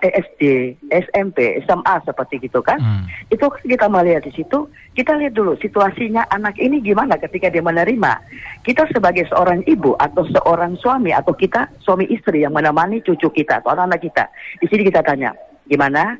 SD, 0.03 0.75
SMP, 0.91 1.61
SMA 1.65 1.95
seperti 2.05 2.43
gitu 2.43 2.61
kan. 2.61 2.79
Hmm. 2.79 3.05
Itu 3.33 3.49
kita 3.65 3.89
melihat 3.89 4.25
di 4.25 4.33
situ, 4.37 4.69
kita 4.93 5.17
lihat 5.17 5.37
dulu 5.37 5.57
situasinya 5.59 6.29
anak 6.33 6.57
ini 6.61 6.81
gimana 6.85 7.17
ketika 7.17 7.49
dia 7.49 7.65
menerima. 7.65 8.13
Kita 8.63 8.89
sebagai 8.93 9.27
seorang 9.29 9.65
ibu 9.65 9.97
atau 9.97 10.25
seorang 10.29 10.77
suami 10.81 11.13
atau 11.13 11.33
kita 11.33 11.69
suami 11.81 12.09
istri 12.13 12.45
yang 12.45 12.53
menemani 12.53 13.01
cucu 13.03 13.33
kita 13.33 13.61
atau 13.65 13.73
anak-anak 13.73 14.01
kita. 14.01 14.25
Di 14.61 14.67
sini 14.69 14.83
kita 14.89 15.01
tanya, 15.03 15.33
gimana 15.67 16.17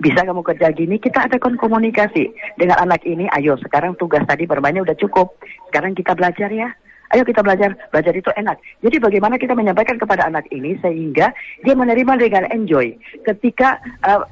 bisa 0.00 0.24
kamu 0.24 0.40
kerja 0.40 0.72
gini, 0.72 0.96
kita 0.96 1.28
adakan 1.28 1.60
komunikasi 1.60 2.32
dengan 2.56 2.80
anak 2.80 3.04
ini. 3.04 3.28
Ayo, 3.36 3.60
sekarang 3.60 3.94
tugas 4.00 4.24
tadi 4.24 4.48
bermainnya 4.48 4.80
udah 4.80 4.96
cukup. 4.96 5.36
Sekarang 5.68 5.92
kita 5.92 6.16
belajar 6.16 6.48
ya. 6.48 6.72
Ayo 7.10 7.26
kita 7.26 7.42
belajar, 7.42 7.74
belajar 7.90 8.14
itu 8.14 8.30
enak. 8.38 8.54
Jadi 8.86 9.02
bagaimana 9.02 9.34
kita 9.34 9.58
menyampaikan 9.58 9.98
kepada 9.98 10.30
anak 10.30 10.46
ini 10.54 10.78
sehingga 10.78 11.34
dia 11.66 11.74
menerima 11.74 12.22
dengan 12.22 12.46
enjoy. 12.54 12.94
Ketika 13.26 13.82
uh, 14.06 14.22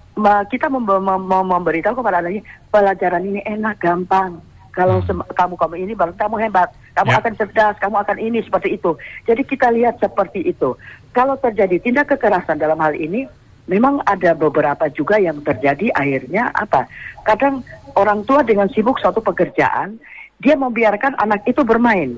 kita 0.46 0.70
mem 0.70 0.86
mem 0.86 1.02
mem 1.26 1.46
memberitahu 1.58 1.98
kepada 1.98 2.22
anaknya 2.22 2.46
pelajaran 2.70 3.26
ini 3.26 3.42
enak, 3.42 3.82
gampang. 3.82 4.38
Kalau 4.70 5.02
hmm. 5.02 5.26
kamu 5.34 5.54
kamu 5.58 5.74
ini 5.74 5.92
baru 5.98 6.14
kamu 6.14 6.38
hebat, 6.38 6.70
kamu 6.94 7.10
yeah. 7.10 7.18
akan 7.18 7.32
cerdas, 7.34 7.74
kamu 7.82 7.96
akan 7.98 8.18
ini 8.22 8.38
seperti 8.46 8.78
itu. 8.78 8.94
Jadi 9.26 9.42
kita 9.42 9.74
lihat 9.74 9.98
seperti 9.98 10.46
itu. 10.46 10.78
Kalau 11.10 11.34
terjadi 11.34 11.82
tindak 11.82 12.14
kekerasan 12.14 12.62
dalam 12.62 12.78
hal 12.78 12.94
ini, 12.94 13.26
memang 13.66 13.98
ada 14.06 14.38
beberapa 14.38 14.86
juga 14.86 15.18
yang 15.18 15.42
terjadi 15.42 15.90
akhirnya 15.98 16.54
apa? 16.54 16.86
Kadang 17.26 17.66
orang 17.98 18.22
tua 18.22 18.46
dengan 18.46 18.70
sibuk 18.70 19.02
suatu 19.02 19.18
pekerjaan, 19.18 19.98
dia 20.38 20.54
membiarkan 20.54 21.18
anak 21.18 21.42
itu 21.50 21.66
bermain. 21.66 22.14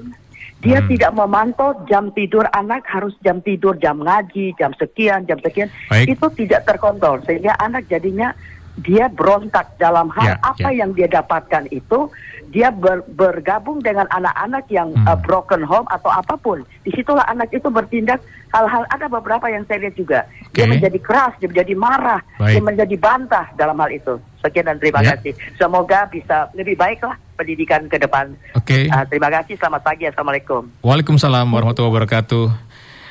Dia 0.61 0.85
hmm. 0.85 0.88
tidak 0.92 1.12
memantau 1.16 1.73
jam 1.88 2.12
tidur 2.12 2.44
anak 2.53 2.85
harus 2.85 3.16
jam 3.25 3.40
tidur, 3.40 3.81
jam 3.81 4.05
ngaji, 4.05 4.53
jam 4.61 4.77
sekian, 4.77 5.25
jam 5.25 5.40
sekian. 5.40 5.73
Baik. 5.88 6.12
Itu 6.16 6.29
tidak 6.37 6.68
terkontrol 6.68 7.25
sehingga 7.25 7.57
anak 7.57 7.88
jadinya 7.88 8.37
dia 8.79 9.11
berontak 9.11 9.75
dalam 9.77 10.09
hal 10.15 10.37
ya, 10.37 10.43
apa 10.43 10.69
ya. 10.71 10.85
yang 10.85 10.91
dia 10.95 11.11
dapatkan 11.11 11.67
itu 11.75 12.11
dia 12.51 12.75
ber, 12.75 13.07
bergabung 13.15 13.79
dengan 13.79 14.11
anak-anak 14.11 14.67
yang 14.75 14.91
hmm. 14.91 15.07
uh, 15.07 15.19
broken 15.23 15.63
home 15.63 15.87
atau 15.87 16.11
apa 16.11 16.35
pun. 16.35 16.67
Di 16.83 16.91
situlah 16.91 17.23
anak 17.31 17.55
itu 17.55 17.71
bertindak 17.71 18.19
hal-hal 18.51 18.83
ada 18.91 19.07
beberapa 19.07 19.47
yang 19.47 19.63
saya 19.71 19.87
lihat 19.87 19.95
juga. 19.95 20.21
Okay. 20.51 20.63
Dia 20.63 20.67
menjadi 20.67 20.99
keras, 20.99 21.33
dia 21.39 21.47
menjadi 21.47 21.75
marah, 21.79 22.21
baik. 22.43 22.59
dia 22.59 22.63
menjadi 22.63 22.97
bantah 22.99 23.47
dalam 23.55 23.79
hal 23.79 23.91
itu. 23.95 24.19
Sekian 24.43 24.67
dan 24.67 24.83
terima 24.83 24.99
ya. 25.07 25.15
kasih. 25.15 25.33
Semoga 25.55 26.11
bisa 26.11 26.51
lebih 26.59 26.75
baiklah 26.75 27.15
pendidikan 27.39 27.87
ke 27.87 28.03
depan. 28.03 28.35
Oke. 28.59 28.91
Okay. 28.91 28.91
Uh, 28.91 29.07
terima 29.07 29.31
kasih. 29.31 29.55
Selamat 29.55 29.87
pagi. 29.87 30.11
Assalamualaikum. 30.11 30.67
Waalaikumsalam 30.83 31.47
warahmatullahi 31.47 31.95
wabarakatuh. 31.95 32.70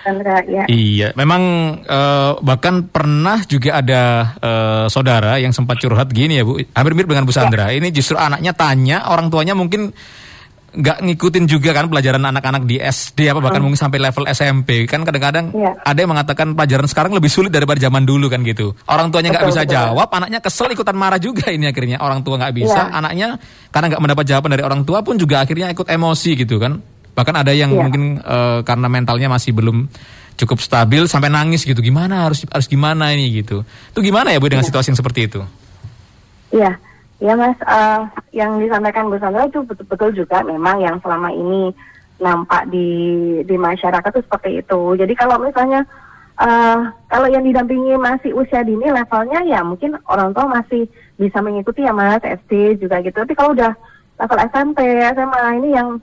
Sandra, 0.09 0.37
ya. 0.49 0.63
Iya, 0.65 1.13
memang 1.13 1.41
uh, 1.85 2.41
bahkan 2.41 2.89
pernah 2.89 3.45
juga 3.45 3.77
ada 3.77 4.01
uh, 4.41 4.85
saudara 4.89 5.37
yang 5.37 5.53
sempat 5.53 5.77
curhat 5.77 6.09
gini 6.09 6.41
ya 6.41 6.43
Bu, 6.43 6.57
hampir 6.57 6.97
mirip 6.97 7.13
dengan 7.13 7.29
Bu 7.29 7.33
ya. 7.33 7.45
Sandra. 7.45 7.69
Ya. 7.69 7.77
Ini 7.77 7.93
justru 7.93 8.17
anaknya 8.17 8.57
tanya, 8.57 9.05
orang 9.05 9.29
tuanya 9.29 9.53
mungkin 9.53 9.93
nggak 10.69 11.01
ngikutin 11.01 11.45
juga 11.49 11.73
kan 11.73 11.89
pelajaran 11.89 12.21
anak-anak 12.29 12.69
di 12.69 12.77
SD 12.77 13.33
apa 13.33 13.41
bahkan 13.41 13.57
hmm. 13.57 13.73
mungkin 13.73 13.79
sampai 13.81 13.97
level 13.97 14.25
SMP 14.29 14.85
kan 14.85 15.01
kadang-kadang 15.01 15.49
ya. 15.49 15.73
ada 15.81 15.97
yang 15.97 16.13
mengatakan 16.13 16.53
pelajaran 16.53 16.85
sekarang 16.85 17.11
lebih 17.17 17.31
sulit 17.31 17.49
daripada 17.49 17.81
zaman 17.81 18.05
dulu 18.05 18.29
kan 18.29 18.45
gitu 18.45 18.77
orang 18.85 19.09
tuanya 19.09 19.33
nggak 19.33 19.49
bisa 19.49 19.65
betul. 19.65 19.73
jawab 19.73 20.09
anaknya 20.13 20.39
kesel 20.45 20.69
ikutan 20.69 20.93
marah 20.93 21.17
juga 21.17 21.49
ini 21.49 21.73
akhirnya 21.73 21.97
orang 21.97 22.21
tua 22.21 22.37
nggak 22.37 22.53
bisa 22.53 22.81
ya. 22.85 22.93
anaknya 22.93 23.27
karena 23.73 23.85
nggak 23.89 24.01
mendapat 24.05 24.25
jawaban 24.29 24.49
dari 24.53 24.63
orang 24.65 24.81
tua 24.85 25.01
pun 25.01 25.17
juga 25.17 25.41
akhirnya 25.41 25.73
ikut 25.73 25.89
emosi 25.89 26.31
gitu 26.37 26.61
kan 26.61 26.77
bahkan 27.19 27.35
ada 27.35 27.51
yang 27.51 27.75
ya. 27.75 27.83
mungkin 27.83 28.23
uh, 28.23 28.63
karena 28.63 28.87
mentalnya 28.87 29.27
masih 29.27 29.51
belum 29.51 29.91
cukup 30.39 30.63
stabil 30.63 31.03
sampai 31.11 31.27
nangis 31.27 31.67
gitu 31.67 31.83
gimana 31.83 32.31
harus 32.31 32.47
harus 32.47 32.71
gimana 32.71 33.11
ini 33.11 33.43
gitu 33.43 33.67
itu 33.91 33.99
gimana 33.99 34.31
ya 34.31 34.39
bu 34.39 34.47
dengan 34.47 34.63
ya. 34.63 34.71
situasi 34.71 34.95
yang 34.95 34.99
seperti 34.99 35.27
itu 35.27 35.43
Iya 36.49 36.79
Ya 37.19 37.35
Mas, 37.35 37.59
uh, 37.67 38.07
yang 38.31 38.63
disampaikan 38.63 39.11
Bu 39.11 39.19
Sandra 39.19 39.43
itu 39.43 39.59
betul-betul 39.67 40.23
juga 40.23 40.39
memang 40.39 40.79
yang 40.79 41.03
selama 41.03 41.27
ini 41.35 41.75
nampak 42.15 42.71
di 42.71 42.87
di 43.43 43.55
masyarakat 43.59 44.11
itu 44.15 44.23
seperti 44.23 44.49
itu. 44.63 44.81
Jadi 44.95 45.13
kalau 45.19 45.35
misalnya 45.35 45.83
uh, 46.39 46.87
kalau 47.11 47.27
yang 47.27 47.43
didampingi 47.43 47.99
masih 47.99 48.31
usia 48.31 48.63
dini 48.63 48.87
levelnya 48.87 49.43
ya 49.43 49.59
mungkin 49.67 49.99
orang 50.07 50.31
tua 50.31 50.47
masih 50.47 50.87
bisa 51.19 51.43
mengikuti 51.43 51.83
ya 51.83 51.91
Mas, 51.91 52.23
SD 52.23 52.79
juga 52.79 53.03
gitu. 53.03 53.19
Tapi 53.19 53.35
kalau 53.35 53.51
udah 53.51 53.75
level 54.15 54.39
SMP, 54.55 54.79
SMA 55.11 55.43
ini 55.59 55.69
yang 55.75 55.99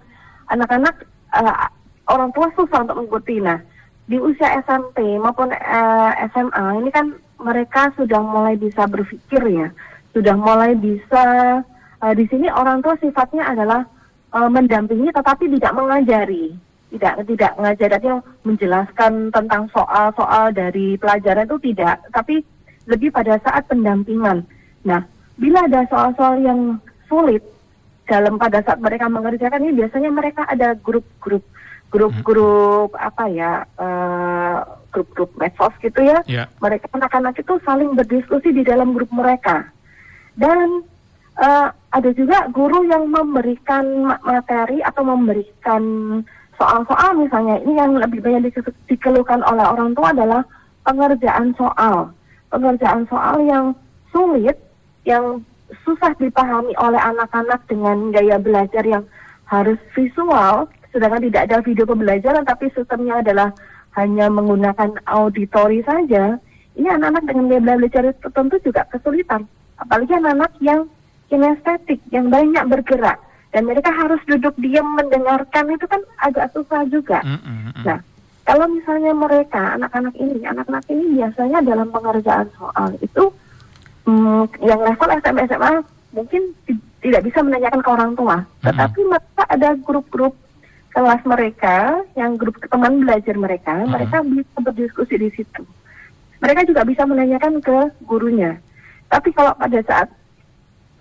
anak-anak 0.50 0.94
uh, 1.35 1.68
orang 2.11 2.30
tua 2.32 2.48
susah 2.54 2.87
untuk 2.87 3.02
mengikuti. 3.02 3.42
Nah, 3.42 3.59
di 4.06 4.16
usia 4.22 4.62
SMP 4.62 5.18
maupun 5.18 5.50
uh, 5.50 6.12
SMA 6.30 6.66
ini 6.82 6.90
kan 6.94 7.11
mereka 7.42 7.90
sudah 7.98 8.22
mulai 8.22 8.54
bisa 8.54 8.87
berpikir 8.87 9.42
ya. 9.50 9.68
Sudah 10.14 10.35
mulai 10.38 10.78
bisa 10.78 11.24
uh, 12.00 12.14
di 12.14 12.24
sini 12.30 12.48
orang 12.48 12.80
tua 12.80 12.94
sifatnya 13.02 13.50
adalah 13.50 13.82
uh, 14.32 14.48
mendampingi 14.48 15.11
tetapi 15.11 15.50
tidak 15.59 15.72
mengajari. 15.74 16.54
Tidak 16.87 17.26
tidak 17.26 17.52
mengajar 17.59 17.98
yang 17.98 18.22
menjelaskan 18.46 19.35
tentang 19.35 19.66
soal-soal 19.74 20.54
dari 20.54 20.94
pelajaran 20.96 21.44
itu 21.50 21.59
tidak. 21.74 21.98
Tapi 22.14 22.40
lebih 22.87 23.11
pada 23.11 23.37
saat 23.42 23.66
pendampingan. 23.66 24.46
Nah 24.87 25.02
bila 25.37 25.66
ada 25.66 25.82
soal-soal 25.90 26.40
yang 26.40 26.78
sulit 27.11 27.42
dalam 28.07 28.38
pada 28.38 28.62
saat 28.62 28.79
mereka 28.79 29.11
mengerjakan 29.11 29.66
ini 29.66 29.85
biasanya 29.85 30.11
mereka 30.14 30.47
ada 30.47 30.79
grup-grup 30.79 31.42
grup-grup 31.90 32.90
apa 32.99 33.25
ya 33.31 33.53
uh, 33.79 34.59
grup-grup 34.90 35.31
medsos 35.37 35.75
gitu 35.85 36.01
ya. 36.01 36.25
Yeah. 36.25 36.49
mereka 36.59 36.88
anak-anak 36.97 37.37
itu 37.37 37.61
saling 37.62 37.92
berdiskusi 37.92 38.51
di 38.51 38.64
dalam 38.64 38.97
grup 38.97 39.12
mereka. 39.12 39.69
Dan 40.37 40.83
uh, 41.37 41.69
ada 41.92 42.11
juga 42.16 42.49
guru 42.49 42.85
yang 42.88 43.09
memberikan 43.12 44.16
materi 44.25 44.81
atau 44.81 45.05
memberikan 45.05 45.83
soal-soal. 46.57 47.16
Misalnya 47.21 47.61
ini 47.61 47.77
yang 47.77 47.92
lebih 47.97 48.25
banyak 48.25 48.53
dikeluhkan 48.88 49.45
oleh 49.45 49.64
orang 49.64 49.92
tua 49.92 50.16
adalah 50.16 50.42
pengerjaan 50.85 51.53
soal. 51.57 52.12
Pengerjaan 52.49 53.05
soal 53.09 53.37
yang 53.45 53.77
sulit 54.12 54.57
yang 55.05 55.45
susah 55.83 56.14
dipahami 56.18 56.72
oleh 56.79 57.00
anak-anak 57.00 57.64
dengan 57.66 58.11
gaya 58.14 58.38
belajar 58.38 58.85
yang 58.87 59.05
harus 59.46 59.79
visual 59.94 60.66
sedangkan 60.90 61.26
tidak 61.31 61.42
ada 61.50 61.57
video 61.62 61.85
pembelajaran 61.87 62.42
tapi 62.46 62.70
sistemnya 62.72 63.20
adalah 63.20 63.50
hanya 63.98 64.31
menggunakan 64.31 64.96
auditori 65.07 65.83
saja 65.83 66.38
ini 66.76 66.88
anak-anak 66.90 67.24
dengan 67.26 67.44
gaya 67.50 67.62
belajar 67.62 68.02
tertentu 68.22 68.57
juga 68.62 68.87
kesulitan 68.90 69.44
apalagi 69.76 70.12
anak-anak 70.16 70.52
yang 70.62 70.88
kinestetik, 71.26 72.00
yang 72.14 72.31
banyak 72.31 72.64
bergerak 72.70 73.18
dan 73.50 73.66
mereka 73.66 73.90
harus 73.90 74.20
duduk 74.29 74.55
diam 74.61 74.87
mendengarkan 74.94 75.70
itu 75.72 75.87
kan 75.88 76.02
agak 76.22 76.50
susah 76.55 76.85
juga. 76.92 77.22
Mm 77.24 77.38
-hmm. 77.40 77.83
Nah, 77.88 77.98
kalau 78.46 78.66
misalnya 78.70 79.12
mereka 79.16 79.74
anak-anak 79.74 80.14
ini, 80.20 80.44
anak-anak 80.46 80.85
ini 80.92 81.18
biasanya 81.18 81.59
dalam 81.64 81.88
pengerjaan 81.90 82.46
soal 82.55 82.94
itu 83.02 83.33
mm, 84.07 84.62
yang 84.62 84.81
level 84.81 85.11
SMA 85.21 85.42
SMA 85.51 85.73
mungkin 86.14 86.42
tidak 87.05 87.23
bisa 87.23 87.38
menanyakan 87.45 87.81
ke 87.85 87.90
orang 87.92 88.12
tua, 88.16 88.37
mm 88.40 88.47
-hmm. 88.47 88.64
tetapi 88.73 89.01
mereka 89.05 89.42
ada 89.47 89.69
grup-grup 89.79 90.35
kelas 90.97 91.23
mereka, 91.29 91.77
yang 92.16 92.40
grup 92.40 92.57
teman 92.57 93.05
belajar 93.05 93.37
mereka, 93.37 93.75
mm 93.77 93.83
-hmm. 93.85 93.92
mereka 93.92 94.16
bisa 94.25 94.57
berdiskusi 94.64 95.14
di 95.21 95.29
situ. 95.35 95.62
Mereka 96.40 96.64
juga 96.69 96.83
bisa 96.88 97.05
menanyakan 97.05 97.61
ke 97.61 97.79
gurunya. 98.05 98.57
Tapi 99.07 99.31
kalau 99.33 99.53
pada 99.55 99.81
saat 99.85 100.09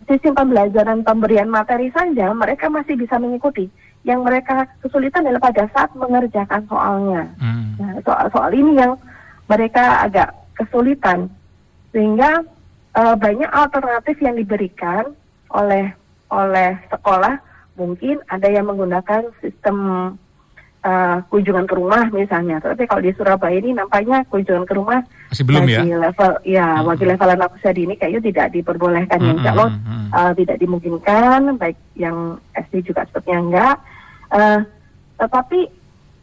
sistem 0.06 0.38
pembelajaran 0.38 1.02
pemberian 1.02 1.50
materi 1.50 1.90
saja, 1.90 2.30
mereka 2.32 2.70
masih 2.70 2.94
bisa 2.96 3.18
mengikuti. 3.18 3.66
Yang 4.06 4.20
mereka 4.22 4.70
kesulitan 4.86 5.26
adalah 5.26 5.50
pada 5.50 5.64
saat 5.74 5.90
mengerjakan 5.98 6.62
soalnya. 6.70 7.26
Hmm. 7.42 7.74
Nah, 7.82 7.94
soal 8.06 8.30
soal 8.30 8.52
ini 8.54 8.78
yang 8.78 8.94
mereka 9.50 10.06
agak 10.06 10.30
kesulitan, 10.54 11.26
sehingga 11.90 12.46
uh, 12.96 13.16
banyak 13.20 13.52
alternatif 13.52 14.16
yang 14.24 14.40
diberikan 14.40 15.12
oleh 15.52 15.92
oleh 16.32 16.80
sekolah. 16.90 17.38
Mungkin 17.76 18.24
ada 18.32 18.48
yang 18.48 18.72
menggunakan 18.72 19.36
sistem 19.44 19.78
uh, 20.80 21.18
kunjungan 21.28 21.68
ke 21.68 21.76
rumah 21.76 22.08
misalnya. 22.16 22.64
Tapi 22.64 22.88
kalau 22.88 23.04
di 23.04 23.12
Surabaya 23.12 23.60
ini 23.60 23.76
nampaknya 23.76 24.24
kunjungan 24.32 24.64
ke 24.64 24.74
rumah 24.74 25.04
masih 25.28 25.44
belum 25.44 25.68
ya. 25.68 25.82
level 25.84 26.32
ya 26.48 26.68
hmm. 26.80 26.86
bagi 26.88 27.06
level 27.10 27.30
anak 27.36 27.52
usia 27.60 27.76
dini 27.76 28.00
kayaknya 28.00 28.22
tidak 28.32 28.48
diperbolehkan 28.56 29.20
hmm, 29.20 29.28
yang 29.28 29.40
kalau 29.44 29.68
hmm, 29.68 30.08
uh, 30.16 30.32
tidak 30.38 30.58
dimungkinkan 30.62 31.40
baik 31.60 31.78
yang 32.00 32.40
SD 32.56 32.88
juga 32.88 33.04
sepertinya 33.12 33.40
enggak. 33.44 33.76
Uh, 34.32 34.60
tetapi 35.20 35.60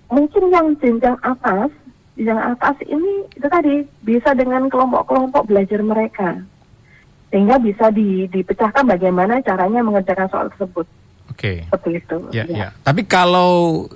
mungkin 0.08 0.44
yang 0.48 0.66
jenjang 0.80 1.16
atas 1.20 1.68
jenjang 2.16 2.40
atas 2.40 2.76
ini 2.88 3.28
itu 3.32 3.46
tadi 3.48 3.84
bisa 4.04 4.36
dengan 4.36 4.68
kelompok-kelompok 4.68 5.48
belajar 5.48 5.80
mereka 5.80 6.40
sehingga 7.32 7.56
bisa 7.56 7.88
di, 7.88 8.28
dipecahkan 8.28 8.84
bagaimana 8.84 9.40
caranya 9.40 9.80
mengerjakan 9.80 10.28
soal 10.28 10.46
tersebut. 10.52 10.84
Oke. 11.32 11.40
Okay. 11.40 11.56
Seperti 11.64 11.90
itu. 11.96 12.16
Ya, 12.28 12.44
ya. 12.44 12.68
ya. 12.68 12.68
Tapi 12.84 13.08
kalau 13.08 13.88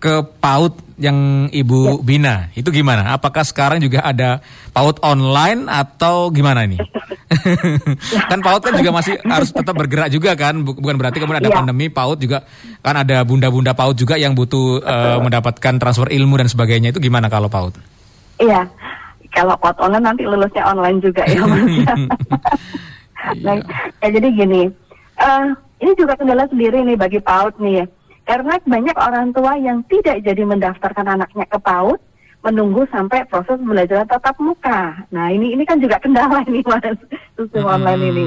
ke 0.00 0.24
PAUD 0.40 0.74
yang 0.98 1.48
Ibu 1.52 1.80
ya. 1.80 1.92
Bina, 2.02 2.36
itu 2.58 2.68
gimana? 2.74 3.14
Apakah 3.14 3.46
sekarang 3.46 3.78
juga 3.78 4.02
ada 4.02 4.42
PAUD 4.74 5.04
online 5.04 5.70
atau 5.70 6.32
gimana 6.34 6.66
ini? 6.66 6.80
kan 8.30 8.40
PAUD 8.42 8.62
kan 8.66 8.74
juga 8.74 8.90
masih 8.90 9.14
harus 9.22 9.54
tetap 9.54 9.76
bergerak 9.78 10.10
juga 10.10 10.34
kan, 10.34 10.58
bukan 10.64 10.98
berarti 10.98 11.22
kemudian 11.22 11.44
ada 11.44 11.52
ya. 11.54 11.56
pandemi 11.56 11.86
PAUD 11.88 12.18
juga 12.18 12.42
kan 12.82 12.98
ada 12.98 13.22
bunda-bunda 13.22 13.72
PAUD 13.72 13.96
juga 13.96 14.18
yang 14.18 14.34
butuh 14.34 14.82
uh, 14.82 15.18
mendapatkan 15.22 15.78
transfer 15.78 16.10
ilmu 16.10 16.34
dan 16.40 16.48
sebagainya. 16.50 16.90
Itu 16.90 16.98
gimana 16.98 17.30
kalau 17.30 17.46
PAUD? 17.46 17.78
Iya, 18.42 18.66
kalau 19.34 19.54
PAUD 19.60 19.76
online 19.82 20.06
nanti 20.08 20.22
lulusnya 20.24 20.64
online 20.64 20.98
juga 21.04 21.22
ya 21.28 21.42
Mas. 21.44 21.64
nah, 23.44 23.54
ya 24.02 24.08
jadi 24.08 24.28
gini, 24.32 24.62
uh, 25.20 25.46
ini 25.78 25.92
juga 25.94 26.16
kendala 26.16 26.48
sendiri 26.48 26.80
nih 26.84 26.96
bagi 26.96 27.20
PAUD 27.20 27.60
nih 27.60 27.74
ya 27.82 27.86
karena 28.28 28.60
banyak 28.60 28.96
orang 29.00 29.32
tua 29.32 29.56
yang 29.56 29.80
tidak 29.88 30.20
jadi 30.20 30.44
mendaftarkan 30.44 31.16
anaknya 31.16 31.48
ke 31.48 31.56
PAUD, 31.64 31.96
menunggu 32.44 32.84
sampai 32.92 33.24
proses 33.24 33.56
belajar 33.56 34.04
tatap 34.04 34.36
muka. 34.36 35.00
Nah 35.08 35.32
ini 35.32 35.56
ini 35.56 35.64
kan 35.64 35.80
juga 35.80 35.96
kendala 35.96 36.44
ini 36.44 36.60
mas 36.68 36.84
sistem 37.40 37.64
hmm. 37.64 37.72
online 37.72 38.02
ini. 38.04 38.26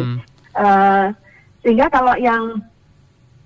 Uh, 0.57 1.13
sehingga 1.61 1.85
kalau 1.93 2.17
yang 2.17 2.65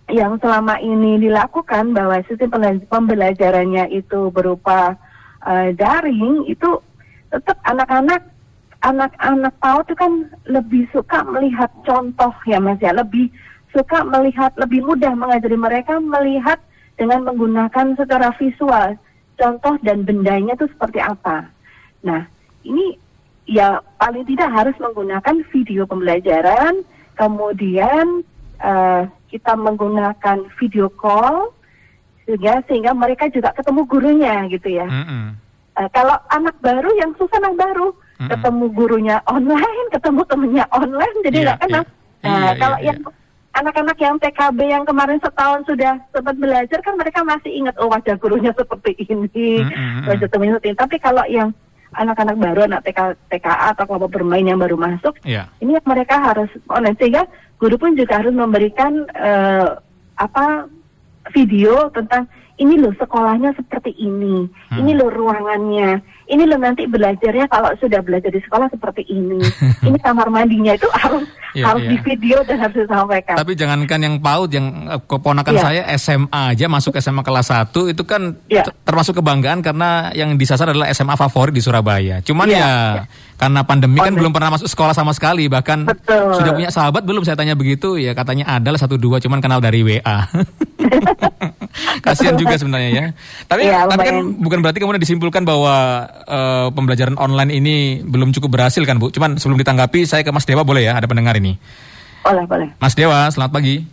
yang 0.07 0.39
selama 0.39 0.79
ini 0.79 1.27
dilakukan 1.27 1.91
bahwa 1.91 2.23
sistem 2.23 2.55
pembelajarannya 2.87 3.91
itu 3.91 4.31
berupa 4.31 4.95
uh, 5.43 5.75
daring 5.75 6.47
itu 6.47 6.79
tetap 7.35 7.59
anak-anak 7.67 8.23
anak-anak 8.85 9.53
PAUD 9.59 9.83
itu 9.91 9.95
kan 9.97 10.11
lebih 10.47 10.83
suka 10.95 11.25
melihat 11.27 11.67
contoh 11.83 12.31
ya 12.47 12.61
mas 12.61 12.79
ya 12.79 12.95
lebih 12.95 13.27
suka 13.75 14.07
melihat 14.07 14.55
lebih 14.55 14.85
mudah 14.87 15.11
mengajari 15.17 15.57
mereka 15.59 15.99
melihat 15.99 16.61
dengan 16.95 17.27
menggunakan 17.27 17.99
secara 17.99 18.31
visual 18.39 18.95
contoh 19.35 19.75
dan 19.83 20.07
bendanya 20.07 20.55
itu 20.55 20.67
seperti 20.71 21.03
apa. 21.03 21.51
Nah, 22.07 22.23
ini 22.63 22.95
ya 23.45 23.83
paling 23.99 24.23
tidak 24.25 24.49
harus 24.51 24.75
menggunakan 24.79 25.43
video 25.51 25.83
pembelajaran, 25.83 26.87
kemudian 27.19 28.23
uh, 28.63 29.03
kita 29.27 29.53
menggunakan 29.59 30.47
video 30.55 30.87
call 30.87 31.51
sehingga 32.25 32.63
sehingga 32.65 32.91
mereka 32.95 33.29
juga 33.29 33.51
ketemu 33.53 33.81
gurunya 33.85 34.35
gitu 34.49 34.69
ya. 34.71 34.87
Mm 34.87 35.05
-hmm. 35.05 35.25
Uh, 35.77 35.89
kalau 35.91 36.15
anak 36.31 36.55
baru 36.63 36.89
yang 36.97 37.11
susah 37.19 37.37
anak 37.39 37.55
baru 37.59 37.91
mm 37.91 37.99
-hmm. 38.25 38.29
ketemu 38.31 38.65
gurunya 38.71 39.17
online, 39.27 39.87
ketemu 39.95 40.21
temennya 40.27 40.65
online, 40.71 41.17
jadi 41.23 41.37
iya, 41.37 41.45
nggak 41.45 41.57
yeah, 41.59 41.63
kenal. 41.67 41.83
Yeah. 41.83 42.25
Nah, 42.25 42.33
yeah, 42.33 42.55
kalau 42.57 42.77
yeah, 42.79 42.87
yang 42.89 42.99
anak-anak 43.55 43.97
yang 44.03 44.15
TKB 44.19 44.59
yang 44.67 44.83
kemarin 44.83 45.19
setahun 45.23 45.63
sudah 45.63 45.95
sempat 46.11 46.35
belajar 46.35 46.79
kan 46.83 46.99
mereka 46.99 47.23
masih 47.23 47.51
ingat 47.55 47.75
oh 47.79 47.87
wajah 47.87 48.19
gurunya 48.19 48.51
seperti 48.59 48.91
ini, 49.07 49.63
Mm, 49.63 49.71
mm, 49.71 49.91
mm. 50.03 50.05
wajah 50.11 50.27
temennya 50.27 50.53
seperti 50.59 50.69
ini. 50.75 50.79
Tapi 50.79 50.95
kalau 50.99 51.23
yang 51.31 51.49
anak-anak 51.95 52.35
baru, 52.35 52.67
anak 52.67 52.83
TK, 52.83 53.15
TKA 53.31 53.71
atau 53.71 53.87
kelompok 53.87 54.19
bermain 54.19 54.43
yang 54.43 54.59
baru 54.59 54.75
masuk, 54.75 55.15
Ya. 55.23 55.47
ini 55.63 55.79
yang 55.79 55.87
mereka 55.87 56.19
harus 56.19 56.51
online 56.67 56.99
sehingga 56.99 57.23
guru 57.55 57.79
pun 57.79 57.95
juga 57.95 58.19
harus 58.19 58.35
memberikan 58.35 59.07
eh, 59.15 59.79
apa 60.19 60.67
video 61.31 61.87
tentang 61.95 62.27
ini 62.55 62.79
loh 62.79 62.95
sekolahnya 62.95 63.51
seperti 63.55 63.91
ini, 63.99 64.47
Hmm. 64.71 64.77
ini 64.79 64.91
loh 64.95 65.11
ruangannya, 65.11 65.99
ini 66.25 66.43
loh 66.43 66.57
nanti 66.57 66.85
belajarnya 66.85 67.45
kalau 67.45 67.69
sudah 67.77 68.01
belajar 68.01 68.29
di 68.29 68.41
sekolah 68.41 68.65
seperti 68.67 69.05
ini, 69.07 69.37
ini 69.87 69.97
kamar 69.99 70.29
mandinya 70.29 70.73
itu 70.73 70.89
harus 70.91 71.25
Iya, 71.55 71.71
harus 71.71 71.87
iya. 71.87 71.91
di 71.95 71.97
video 72.03 72.37
dan 72.43 72.59
harus 72.59 72.75
disampaikan. 72.83 73.39
Tapi 73.39 73.55
jangankan 73.55 73.95
yang 74.03 74.15
PAUD, 74.19 74.51
yang 74.51 74.67
eh, 74.91 74.99
keponakan 75.07 75.55
Iya. 75.55 75.63
saya 75.63 75.81
SMA 75.95 76.41
aja 76.51 76.67
masuk 76.67 76.99
SMA 76.99 77.23
kelas 77.23 77.47
1 77.47 77.87
itu 77.87 78.03
kan 78.03 78.35
Iya. 78.51 78.67
ter- 78.67 78.75
termasuk 78.83 79.23
kebanggaan 79.23 79.63
karena 79.63 80.11
yang 80.11 80.35
disasar 80.35 80.75
adalah 80.75 80.91
SMA 80.91 81.15
favorit 81.15 81.55
di 81.55 81.63
Surabaya. 81.63 82.19
Cuman 82.19 82.51
Iya, 82.51 82.59
ya 82.59 82.67
iya. 82.67 83.03
karena 83.39 83.63
pandemi 83.63 83.95
kan 83.95 84.11
Online. 84.11 84.19
belum 84.19 84.31
pernah 84.35 84.51
masuk 84.51 84.67
sekolah 84.67 84.91
sama 84.91 85.15
sekali, 85.15 85.47
bahkan 85.47 85.87
Betul. 85.87 86.35
sudah 86.35 86.51
punya 86.51 86.67
sahabat 86.75 87.07
belum 87.07 87.23
saya 87.23 87.39
tanya 87.39 87.55
begitu 87.55 87.95
ya 87.95 88.11
katanya 88.11 88.51
adalah 88.51 88.75
satu 88.75 88.99
dua 88.99 89.23
cuman 89.23 89.39
kenal 89.39 89.63
dari 89.63 89.79
WA. 89.79 90.27
Kasihan 92.03 92.35
juga 92.35 92.55
sebenarnya 92.55 92.89
ya. 92.91 93.05
Tapi 93.47 93.63
Iya, 93.63 93.87
tapi 93.87 94.03
kan 94.03 94.17
bukan 94.39 94.59
berarti 94.59 94.79
kemudian 94.79 94.99
disimpulkan 94.99 95.43
bahwa 95.43 96.03
eh, 96.15 96.67
pembelajaran 96.71 97.19
online 97.19 97.51
ini 97.51 97.75
belum 98.01 98.31
cukup 98.31 98.55
berhasil 98.55 98.81
kan 98.87 98.95
Bu. 98.95 99.11
Cuman 99.11 99.35
sebelum 99.35 99.59
ditanggapi 99.59 100.07
saya 100.07 100.23
ke 100.23 100.31
Mas 100.31 100.47
Dewa 100.47 100.63
boleh 100.63 100.87
ya 100.87 100.95
ada 100.95 101.05
pendengar 101.05 101.35
ini. 101.35 101.59
Boleh, 102.23 102.47
boleh. 102.47 102.69
Mas 102.79 102.95
Dewa, 102.95 103.27
selamat 103.29 103.51
pagi. 103.53 103.85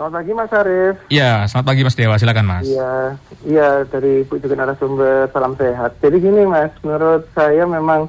Selamat 0.00 0.12
pagi 0.16 0.32
Mas 0.32 0.52
Arief. 0.56 0.96
Iya, 1.12 1.32
selamat 1.44 1.66
pagi 1.68 1.82
Mas 1.84 1.96
Dewa, 1.96 2.14
silakan 2.16 2.46
Mas. 2.48 2.64
Iya, 2.64 2.92
iya 3.44 3.68
dari 3.84 4.24
Ibu 4.24 4.40
juga 4.40 4.56
narasumber 4.56 5.28
salam 5.28 5.52
sehat. 5.60 5.96
Jadi 6.00 6.16
gini 6.24 6.42
Mas, 6.48 6.72
menurut 6.80 7.28
saya 7.36 7.64
memang 7.68 8.08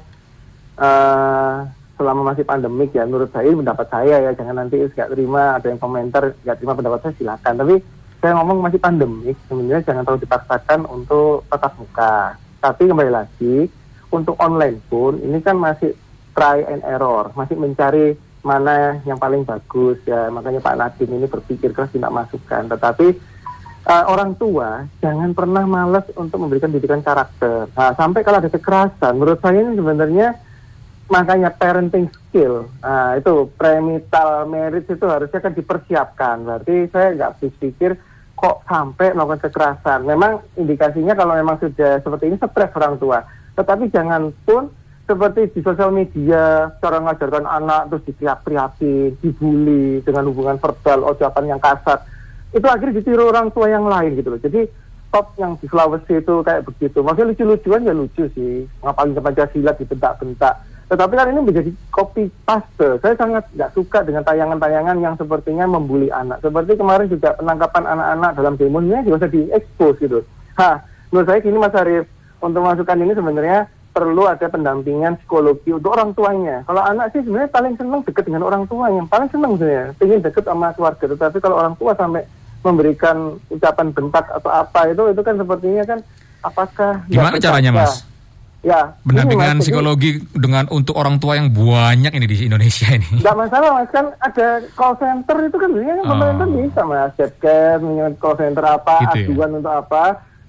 eh 0.80 1.56
selama 2.00 2.34
masih 2.34 2.48
pandemik 2.48 2.96
ya, 2.96 3.04
menurut 3.04 3.30
saya 3.30 3.52
pendapat 3.52 3.88
saya 3.92 4.16
ya, 4.24 4.32
jangan 4.34 4.64
nanti 4.64 4.82
nggak 4.88 5.12
terima 5.14 5.60
ada 5.60 5.68
yang 5.68 5.78
komentar 5.78 6.32
nggak 6.32 6.58
terima 6.58 6.74
pendapat 6.80 7.00
saya 7.04 7.14
silakan. 7.20 7.54
Tapi 7.60 7.76
saya 8.22 8.32
ngomong 8.38 8.58
masih 8.64 8.80
pandemik, 8.80 9.36
sebenarnya 9.52 9.82
jangan 9.84 10.04
terlalu 10.08 10.24
dipaksakan 10.24 10.80
untuk 10.88 11.44
tatap 11.52 11.74
muka. 11.76 12.40
Tapi 12.62 12.86
kembali 12.86 13.10
lagi 13.10 13.66
untuk 14.14 14.38
online 14.38 14.78
pun 14.86 15.18
ini 15.18 15.42
kan 15.42 15.58
masih 15.58 15.98
try 16.38 16.62
and 16.70 16.86
error, 16.86 17.34
masih 17.34 17.58
mencari 17.58 18.14
mana 18.46 19.02
yang 19.02 19.18
paling 19.18 19.42
bagus 19.42 19.98
ya. 20.06 20.30
Makanya 20.30 20.62
Pak 20.62 20.78
Nadiem 20.78 21.10
ini 21.18 21.26
berpikir 21.26 21.74
keras 21.74 21.90
tidak 21.90 22.14
masukkan. 22.14 22.70
Tetapi 22.70 23.08
uh, 23.90 24.06
orang 24.14 24.38
tua 24.38 24.86
jangan 25.02 25.34
pernah 25.34 25.66
malas 25.66 26.06
untuk 26.14 26.38
memberikan 26.38 26.70
didikan 26.70 27.02
karakter. 27.02 27.66
Nah, 27.74 27.98
sampai 27.98 28.22
kalau 28.22 28.38
ada 28.38 28.54
kekerasan, 28.54 29.18
menurut 29.18 29.42
saya 29.42 29.58
ini 29.58 29.74
sebenarnya 29.74 30.28
makanya 31.12 31.52
parenting 31.52 32.08
skill, 32.08 32.72
nah, 32.80 33.20
itu 33.20 33.52
premarital 33.60 34.48
marriage 34.48 34.88
itu 34.88 35.06
harusnya 35.10 35.44
kan 35.44 35.52
dipersiapkan. 35.52 36.36
Berarti 36.46 36.88
saya 36.94 37.18
nggak 37.18 37.30
habis 37.36 37.54
pikir 37.60 37.92
kok 38.42 38.66
sampai 38.66 39.14
melakukan 39.14 39.46
kekerasan. 39.46 40.02
Memang 40.10 40.42
indikasinya 40.58 41.14
kalau 41.14 41.38
memang 41.38 41.62
sudah 41.62 42.02
seperti 42.02 42.34
ini 42.34 42.42
stres 42.42 42.74
orang 42.74 42.98
tua. 42.98 43.22
Tetapi 43.54 43.94
jangan 43.94 44.34
pun 44.42 44.74
seperti 45.06 45.54
di 45.54 45.62
sosial 45.62 45.94
media 45.94 46.74
cara 46.82 46.98
mengajarkan 46.98 47.46
anak 47.46 47.94
terus 47.94 48.04
diteriak-teriakin, 48.10 49.22
dibully 49.22 50.02
dengan 50.02 50.26
hubungan 50.34 50.58
verbal, 50.58 51.14
ucapan 51.14 51.54
yang 51.54 51.62
kasar 51.62 52.02
itu 52.52 52.68
akhirnya 52.68 53.00
ditiru 53.00 53.32
orang 53.32 53.48
tua 53.56 53.72
yang 53.72 53.88
lain 53.88 54.20
gitu 54.20 54.36
loh. 54.36 54.42
Jadi 54.42 54.68
top 55.12 55.36
yang 55.40 55.56
di 55.60 55.68
Sulawesi 55.68 56.20
itu 56.20 56.36
kayak 56.44 56.68
begitu. 56.68 57.00
Maksudnya 57.00 57.32
lucu-lucuan 57.32 57.88
ya 57.88 57.94
lucu 57.96 58.24
sih. 58.36 58.68
Ngapain 58.84 59.16
ke 59.16 59.22
Pancasila 59.24 59.72
dibentak-bentak. 59.76 60.56
Tetapi 60.92 61.14
kan 61.16 61.32
ini 61.32 61.40
menjadi 61.40 61.72
copy 61.88 62.28
paste. 62.44 63.00
Saya 63.00 63.16
sangat 63.16 63.48
nggak 63.56 63.72
suka 63.72 64.04
dengan 64.04 64.28
tayangan-tayangan 64.28 65.00
yang 65.00 65.16
sepertinya 65.16 65.64
membuli 65.64 66.12
anak. 66.12 66.44
Seperti 66.44 66.76
kemarin 66.76 67.08
juga 67.08 67.32
penangkapan 67.40 67.88
anak-anak 67.88 68.32
dalam 68.36 68.54
demonya 68.60 69.00
juga 69.08 69.24
usah 69.24 69.32
diekspos 69.32 69.96
gitu. 70.04 70.20
Hah, 70.60 70.84
menurut 71.08 71.32
saya 71.32 71.40
gini 71.40 71.56
Mas 71.56 71.72
Arief, 71.80 72.12
untuk 72.44 72.60
masukan 72.60 73.00
ini 73.00 73.16
sebenarnya 73.16 73.72
perlu 73.96 74.28
ada 74.28 74.48
pendampingan 74.52 75.16
psikologi 75.24 75.72
untuk 75.72 75.96
orang 75.96 76.12
tuanya. 76.12 76.68
Kalau 76.68 76.84
anak 76.84 77.16
sih 77.16 77.24
sebenarnya 77.24 77.56
paling 77.56 77.74
senang 77.80 78.04
dekat 78.04 78.24
dengan 78.28 78.44
orang 78.44 78.68
tuanya, 78.68 79.02
paling 79.08 79.32
senang 79.32 79.56
sebenarnya, 79.56 79.96
ingin 79.96 80.20
dekat 80.20 80.44
sama 80.44 80.76
keluarga. 80.76 81.06
Tetapi 81.08 81.38
kalau 81.40 81.56
orang 81.56 81.76
tua 81.80 81.96
sampai 81.96 82.28
memberikan 82.68 83.40
ucapan 83.48 83.96
bentak 83.96 84.28
atau 84.28 84.52
apa 84.52 84.92
itu, 84.92 85.04
itu 85.08 85.22
kan 85.24 85.40
sepertinya 85.40 85.84
kan 85.88 86.00
apakah 86.44 86.92
Gimana 87.08 87.40
caranya? 87.40 87.72
Mas? 87.72 88.11
Ya, 88.62 88.94
Pendampingan 89.02 89.26
ini, 89.26 89.42
Mas, 89.42 89.50
jadi- 89.58 89.64
psikologi 89.66 90.10
dengan 90.38 90.70
untuk 90.70 90.94
orang 90.94 91.18
tua 91.18 91.34
yang 91.34 91.50
banyak 91.50 92.14
ini 92.14 92.26
di 92.30 92.46
Indonesia 92.46 92.94
ini. 92.94 93.10
Nggak 93.26 93.34
masalah 93.34 93.70
mas 93.74 93.90
kan 93.90 94.06
ada 94.22 94.48
call 94.78 94.94
center 95.02 95.38
itu 95.42 95.58
kan 95.58 95.70
kan 95.74 95.98
Oh. 95.98 96.10
pemerintah 96.14 96.48
bisa 96.48 96.82
mas 96.86 97.14
mengenai 97.82 98.14
call 98.22 98.38
center 98.38 98.62
apa, 98.62 98.96
Gitu 99.02 99.18
ya? 99.18 99.26
aduan 99.26 99.52
untuk 99.58 99.74
apa. 99.74 100.04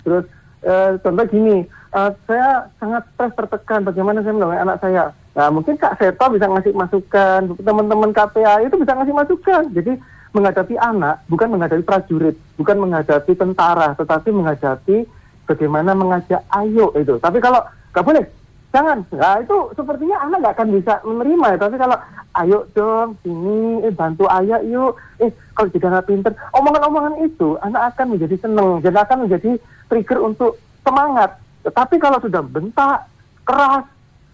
Terus 0.05 0.25
eh, 0.61 0.91
contoh 1.01 1.25
gini, 1.25 1.57
eh, 1.65 2.11
saya 2.23 2.69
sangat 2.77 3.03
stres 3.11 3.33
tertekan 3.33 3.81
bagaimana 3.83 4.21
saya 4.21 4.37
menolong 4.37 4.61
anak 4.61 4.77
saya. 4.79 5.05
Nah 5.33 5.49
mungkin 5.49 5.81
Kak 5.81 5.97
Seto 5.97 6.25
bisa 6.29 6.45
ngasih 6.45 6.77
masukan, 6.77 7.41
teman-teman 7.57 8.13
KPA 8.13 8.61
itu 8.61 8.77
bisa 8.77 8.93
ngasih 8.93 9.17
masukan. 9.17 9.63
Jadi 9.73 9.93
menghadapi 10.31 10.77
anak 10.77 11.25
bukan 11.27 11.49
menghadapi 11.49 11.81
prajurit, 11.81 12.37
bukan 12.55 12.77
menghadapi 12.77 13.33
tentara, 13.33 13.97
tetapi 13.97 14.29
menghadapi 14.29 15.09
bagaimana 15.45 15.93
mengajak 15.93 16.45
ayo 16.55 16.93
itu. 16.95 17.17
Tapi 17.17 17.41
kalau 17.41 17.65
nggak 17.93 18.07
boleh, 18.09 18.25
jangan. 18.73 18.99
Nah 19.13 19.37
itu 19.45 19.57
sepertinya 19.77 20.17
anak 20.25 20.39
nggak 20.41 20.55
akan 20.57 20.69
bisa 20.73 20.93
menerima 21.05 21.47
ya. 21.53 21.59
Tapi 21.61 21.77
kalau 21.77 21.97
ayo 22.33 22.59
dong 22.73 23.21
sini, 23.21 23.85
eh 23.85 23.93
bantu 23.93 24.25
ayah 24.33 24.65
yuk. 24.65 24.97
Eh 25.21 25.29
kalau 25.53 25.69
jadi 25.69 25.87
anak 25.93 26.09
pinter, 26.09 26.33
omongan-omongan 26.57 27.15
itu 27.29 27.61
anak 27.61 27.93
akan 27.93 28.17
menjadi 28.17 28.37
seneng, 28.41 28.81
dan 28.81 28.97
akan 28.97 29.29
menjadi 29.29 29.61
trigger 29.93 30.19
untuk 30.25 30.57
semangat. 30.81 31.37
Tetapi 31.63 31.95
kalau 32.01 32.19
sudah 32.19 32.43
bentak, 32.43 33.07
keras, 33.45 33.85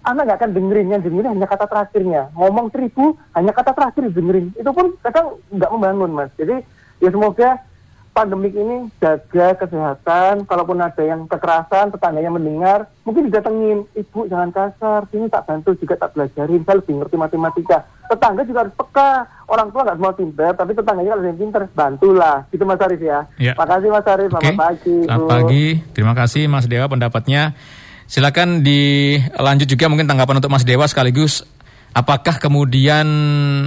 anak 0.06 0.22
nggak 0.24 0.38
akan 0.40 0.52
dengerin. 0.54 0.94
Yang 0.94 1.02
dengerin 1.10 1.32
hanya 1.36 1.46
kata 1.50 1.66
terakhirnya. 1.66 2.22
Ngomong 2.38 2.70
seribu, 2.70 3.18
hanya 3.34 3.52
kata 3.52 3.74
terakhir 3.74 4.08
dengerin. 4.14 4.54
Itu 4.54 4.70
pun 4.72 4.94
kadang 5.02 5.36
nggak 5.50 5.70
membangun 5.74 6.10
mas. 6.14 6.30
Jadi 6.38 6.62
ya 7.02 7.10
semoga 7.10 7.58
pandemik 8.12 8.54
ini 8.54 8.90
jaga 8.98 9.54
kesehatan. 9.58 10.44
Kalaupun 10.44 10.78
ada 10.80 11.02
yang 11.02 11.26
kekerasan, 11.26 11.94
tetangganya 11.94 12.32
mendengar, 12.34 12.88
mungkin 13.02 13.28
didatengin, 13.28 13.86
ibu 13.94 14.20
jangan 14.26 14.50
kasar, 14.50 15.06
sini 15.08 15.30
tak 15.30 15.46
bantu 15.46 15.74
juga 15.78 15.94
tak 15.96 16.14
belajarin, 16.14 16.62
saya 16.64 16.78
lebih 16.80 16.94
ngerti 16.98 17.16
matematika. 17.16 17.78
Tetangga 18.08 18.42
juga 18.48 18.64
harus 18.64 18.74
peka. 18.74 19.10
Orang 19.48 19.68
tua 19.72 19.80
nggak 19.84 19.96
semua 19.96 20.12
pinter, 20.12 20.52
tapi 20.52 20.72
tetangganya 20.76 21.10
kalau 21.16 21.24
yang 21.24 21.40
pinter, 21.40 21.62
bantulah. 21.72 22.36
Gitu 22.52 22.64
Mas 22.64 22.80
Arif 22.84 23.00
ya. 23.00 23.18
Ya. 23.40 23.52
Makasih 23.56 23.90
Mas 23.92 24.06
Arif, 24.08 24.28
selamat 24.32 24.52
Oke. 24.52 24.56
pagi. 24.56 24.96
Selamat 25.04 25.24
Bu. 25.24 25.30
pagi. 25.32 25.64
Terima 25.96 26.14
kasih 26.16 26.42
Mas 26.48 26.66
Dewa 26.68 26.86
pendapatnya. 26.88 27.42
Silakan 28.08 28.64
dilanjut 28.64 29.68
juga 29.68 29.84
mungkin 29.92 30.08
tanggapan 30.08 30.40
untuk 30.40 30.48
Mas 30.48 30.64
Dewa 30.64 30.88
sekaligus 30.88 31.44
apakah 31.94 32.36
kemudian 32.36 33.06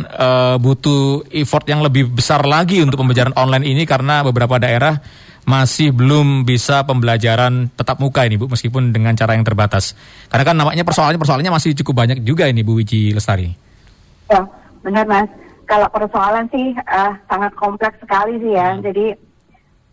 eh, 0.05 0.55
butuh 0.61 1.25
effort 1.33 1.65
yang 1.69 1.81
lebih 1.81 2.11
besar 2.11 2.45
lagi 2.45 2.81
untuk 2.81 3.01
pembelajaran 3.01 3.33
online 3.37 3.65
ini 3.65 3.83
karena 3.85 4.21
beberapa 4.25 4.57
daerah 4.61 4.97
masih 5.41 5.89
belum 5.89 6.45
bisa 6.45 6.85
pembelajaran 6.85 7.73
tatap 7.73 7.97
muka 7.97 8.21
ini 8.29 8.37
Bu 8.37 8.45
meskipun 8.45 8.93
dengan 8.93 9.17
cara 9.17 9.33
yang 9.33 9.45
terbatas. 9.45 9.97
Karena 10.29 10.45
kan 10.45 10.55
namanya 10.57 10.85
persoalannya 10.85 11.17
persoalannya 11.17 11.53
masih 11.53 11.73
cukup 11.81 12.05
banyak 12.05 12.21
juga 12.21 12.45
ini 12.45 12.61
Bu 12.61 12.77
Wiji 12.77 13.11
Lestari. 13.11 13.49
Ya, 14.29 14.45
benar 14.85 15.05
Mas. 15.09 15.29
Kalau 15.65 15.87
persoalan 15.89 16.45
sih 16.53 16.77
eh, 16.77 17.13
sangat 17.25 17.51
kompleks 17.57 17.97
sekali 18.03 18.37
sih 18.37 18.53
ya. 18.53 18.77
Jadi 18.79 19.17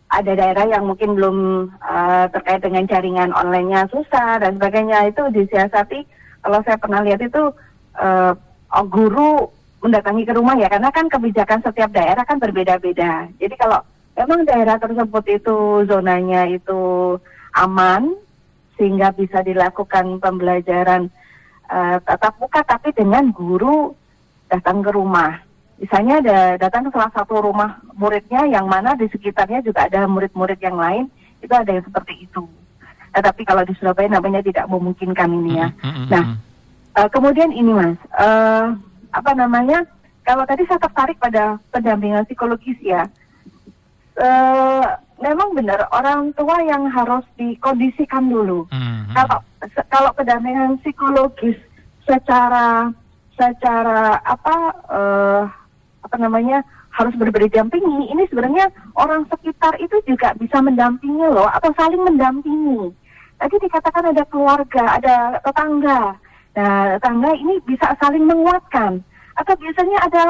ada 0.09 0.33
daerah 0.37 0.67
yang 0.69 0.85
mungkin 0.85 1.17
belum 1.17 1.37
eh, 1.81 2.25
terkait 2.33 2.61
dengan 2.61 2.85
jaringan 2.85 3.33
online-nya 3.33 3.88
susah 3.88 4.41
dan 4.45 4.61
sebagainya 4.61 5.09
itu 5.09 5.23
disiasati. 5.33 6.05
Kalau 6.38 6.61
saya 6.62 6.77
pernah 6.77 7.01
lihat 7.03 7.25
itu 7.25 7.51
oh, 7.99 8.87
guru 8.87 9.51
mendatangi 9.79 10.27
ke 10.27 10.33
rumah 10.35 10.59
ya 10.59 10.67
karena 10.67 10.91
kan 10.91 11.07
kebijakan 11.07 11.63
setiap 11.63 11.91
daerah 11.95 12.27
kan 12.27 12.43
berbeda-beda. 12.43 13.31
Jadi 13.39 13.55
kalau 13.55 13.79
memang 14.19 14.43
daerah 14.43 14.77
tersebut 14.79 15.25
itu 15.31 15.87
zonanya 15.87 16.51
itu 16.51 17.15
aman 17.55 18.11
sehingga 18.75 19.15
bisa 19.15 19.43
dilakukan 19.43 20.19
pembelajaran 20.19 21.11
eh, 21.71 21.97
tatap 22.03 22.35
muka 22.43 22.63
tapi 22.67 22.91
dengan 22.91 23.31
guru 23.31 23.95
datang 24.51 24.83
ke 24.83 24.91
rumah. 24.91 25.39
Misalnya 25.79 26.19
ada 26.19 26.39
datang 26.59 26.91
ke 26.91 26.91
salah 26.91 27.15
satu 27.15 27.39
rumah 27.39 27.79
muridnya 27.95 28.51
yang 28.51 28.67
mana 28.67 28.99
di 28.99 29.07
sekitarnya 29.07 29.63
juga 29.63 29.87
ada 29.87 30.11
murid-murid 30.11 30.59
yang 30.59 30.75
lain, 30.75 31.07
itu 31.39 31.55
ada 31.55 31.71
yang 31.71 31.87
seperti 31.87 32.27
itu. 32.27 32.43
Nah, 33.15 33.23
tapi 33.23 33.47
kalau 33.47 33.63
di 33.63 33.79
Surabaya 33.79 34.11
namanya 34.11 34.43
tidak 34.43 34.67
memungkinkan 34.67 35.31
ini 35.39 35.63
ya. 35.63 35.69
Nah, 36.11 36.35
Eh, 36.99 37.09
kemudian 37.15 37.55
ini 37.55 37.71
mas, 37.71 37.99
eh, 38.19 38.67
apa 39.15 39.33
namanya? 39.39 39.87
kalau 40.29 40.45
tadi 40.45 40.61
saya 40.69 40.77
tertarik 40.77 41.17
pada 41.17 41.57
pendampingan 41.73 42.29
psikologis 42.29 42.77
ya. 42.85 43.09
Eh, 44.21 44.87
memang 45.25 45.57
benar 45.57 45.89
orang 45.89 46.37
tua 46.37 46.61
yang 46.69 46.85
harus 46.93 47.25
dikondisikan 47.41 48.29
dulu. 48.29 48.69
Mhm. 48.69 49.17
Kalau 49.17 49.41
kalau 49.89 50.11
pendampingan 50.13 50.77
psikologis 50.85 51.57
secara 52.05 52.93
secara 53.41 54.21
apa 54.21 54.57
eh, 54.93 55.43
apa 56.05 56.17
namanya 56.21 56.61
harus 56.93 57.17
berbeda 57.17 57.49
dampingi 57.49 58.13
ini 58.13 58.29
sebenarnya 58.29 58.69
orang 59.01 59.25
sekitar 59.33 59.81
itu 59.81 59.97
juga 60.05 60.37
bisa 60.37 60.61
mendampingi 60.61 61.25
loh 61.25 61.49
atau 61.49 61.73
saling 61.73 62.05
mendampingi. 62.05 62.93
Tadi 63.39 63.55
dikatakan 63.65 64.13
ada 64.13 64.29
keluarga, 64.29 64.99
ada 64.99 65.17
tetangga. 65.41 66.21
Nah, 66.57 66.97
tetangga 66.97 67.31
ini 67.37 67.61
bisa 67.67 67.93
saling 68.01 68.25
menguatkan. 68.25 69.03
Atau 69.39 69.55
biasanya 69.59 69.99
ada 70.07 70.25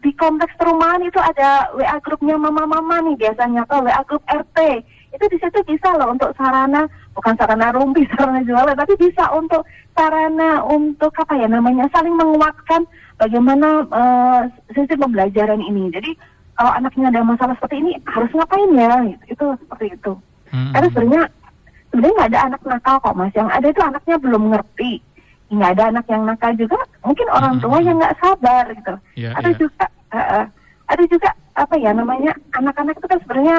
di 0.00 0.10
kompleks 0.16 0.56
perumahan 0.56 1.04
itu 1.04 1.20
ada 1.20 1.68
WA 1.76 2.00
grupnya 2.00 2.40
mama-mama 2.40 3.04
nih 3.04 3.16
biasanya 3.20 3.68
atau 3.68 3.84
WA 3.84 4.00
grup 4.08 4.24
RT. 4.26 4.58
Itu 5.10 5.24
di 5.28 5.36
situ 5.36 5.58
bisa 5.66 5.92
loh 5.98 6.14
untuk 6.14 6.32
sarana 6.38 6.88
bukan 7.12 7.34
sarana 7.36 7.68
rumpi, 7.74 8.08
sarana 8.16 8.40
jualan, 8.42 8.76
tapi 8.76 8.96
bisa 8.96 9.28
untuk 9.36 9.66
sarana 9.92 10.64
untuk 10.64 11.12
apa 11.20 11.36
ya 11.36 11.46
namanya 11.50 11.84
saling 11.92 12.16
menguatkan 12.16 12.88
bagaimana 13.20 13.84
eh, 13.84 14.40
sistem 14.72 15.04
pembelajaran 15.04 15.60
ini. 15.60 15.92
Jadi 15.92 16.10
kalau 16.56 16.72
anaknya 16.76 17.12
ada 17.12 17.20
masalah 17.24 17.54
seperti 17.56 17.76
ini 17.84 17.92
harus 18.08 18.30
ngapain 18.32 18.70
ya? 18.72 18.92
Gitu. 19.04 19.24
Itu 19.36 19.44
seperti 19.64 19.86
itu. 19.96 20.12
Mhm. 20.50 20.72
Karena 20.72 20.88
sebenarnya 20.92 21.22
sebenarnya 21.90 22.14
nggak 22.16 22.30
ada 22.32 22.40
anak 22.48 22.60
nakal 22.64 22.96
kok 23.04 23.16
mas. 23.16 23.32
Yang 23.36 23.48
ada 23.52 23.66
itu 23.68 23.80
anaknya 23.84 24.16
belum 24.16 24.42
ngerti. 24.52 24.92
Nggak 25.50 25.70
ada 25.76 25.84
anak 25.90 26.06
yang 26.06 26.22
nakal 26.24 26.52
juga. 26.54 26.78
Mungkin 27.02 27.26
orang 27.28 27.58
tua 27.58 27.78
yang 27.82 27.98
nggak 27.98 28.16
sabar 28.22 28.64
gitu. 28.70 28.94
Iya, 29.18 29.30
ada 29.34 29.50
iya. 29.50 29.58
juga 29.58 29.84
eh, 30.14 30.46
ada 30.90 31.04
juga 31.06 31.30
apa 31.54 31.74
ya 31.78 31.90
namanya 31.94 32.32
anak-anak 32.54 32.98
itu 32.98 33.06
kan 33.06 33.18
sebenarnya 33.22 33.58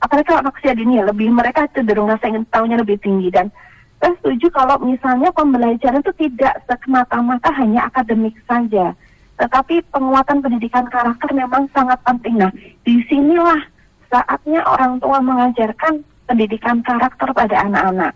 apalagi 0.00 0.26
kalau 0.32 0.40
anak 0.40 0.56
usia 0.56 0.72
dini 0.72 1.00
ya 1.00 1.04
lebih 1.04 1.28
mereka 1.28 1.68
cenderung 1.76 2.08
rasa 2.08 2.32
ingin 2.32 2.48
tahunya 2.48 2.80
lebih 2.80 2.96
tinggi 3.04 3.28
dan 3.28 3.52
saya 4.00 4.16
setuju 4.20 4.48
kalau 4.48 4.80
misalnya 4.80 5.28
pembelajaran 5.36 6.00
itu 6.00 6.12
tidak 6.16 6.56
semata-mata 6.64 7.52
hanya 7.52 7.84
akademik 7.84 8.32
saja 8.48 8.96
tetapi 9.36 9.84
penguatan 9.92 10.40
pendidikan 10.40 10.88
karakter 10.88 11.28
memang 11.36 11.68
sangat 11.76 12.00
penting 12.04 12.40
nah 12.40 12.52
di 12.84 13.04
sinilah 13.08 13.60
saatnya 14.08 14.64
orang 14.64 14.96
tua 15.04 15.20
mengajarkan 15.20 16.00
pendidikan 16.24 16.80
karakter 16.80 17.28
pada 17.36 17.56
anak-anak 17.68 18.12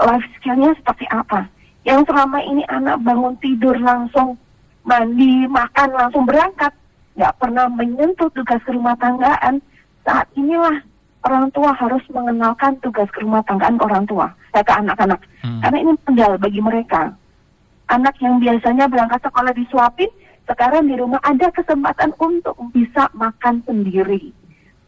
life 0.00 0.26
skillnya 0.40 0.72
seperti 0.80 1.04
apa 1.12 1.44
yang 1.82 2.06
selama 2.06 2.38
ini 2.42 2.62
anak 2.70 3.02
bangun 3.02 3.34
tidur 3.42 3.74
langsung 3.78 4.38
mandi 4.86 5.46
makan 5.46 5.88
langsung 5.94 6.26
berangkat 6.26 6.70
nggak 7.18 7.34
pernah 7.38 7.66
menyentuh 7.68 8.30
tugas 8.32 8.62
rumah 8.70 8.96
tanggaan. 8.96 9.60
Saat 10.02 10.26
inilah 10.34 10.82
orang 11.22 11.50
tua 11.54 11.70
harus 11.74 12.02
mengenalkan 12.10 12.74
tugas 12.82 13.06
rumah 13.18 13.42
tanggaan 13.46 13.78
ke 13.78 13.84
orang 13.86 14.04
tua 14.06 14.26
eh, 14.54 14.64
ke 14.64 14.72
anak-anak. 14.72 15.20
Hmm. 15.42 15.58
karena 15.58 15.78
ini 15.82 15.92
modal 16.06 16.32
bagi 16.38 16.60
mereka. 16.62 17.02
Anak 17.90 18.14
yang 18.22 18.38
biasanya 18.38 18.86
berangkat 18.88 19.20
sekolah 19.26 19.52
disuapin 19.52 20.10
sekarang 20.46 20.90
di 20.90 20.94
rumah 20.98 21.22
ada 21.22 21.50
kesempatan 21.54 22.14
untuk 22.18 22.56
bisa 22.74 23.10
makan 23.14 23.62
sendiri. 23.66 24.34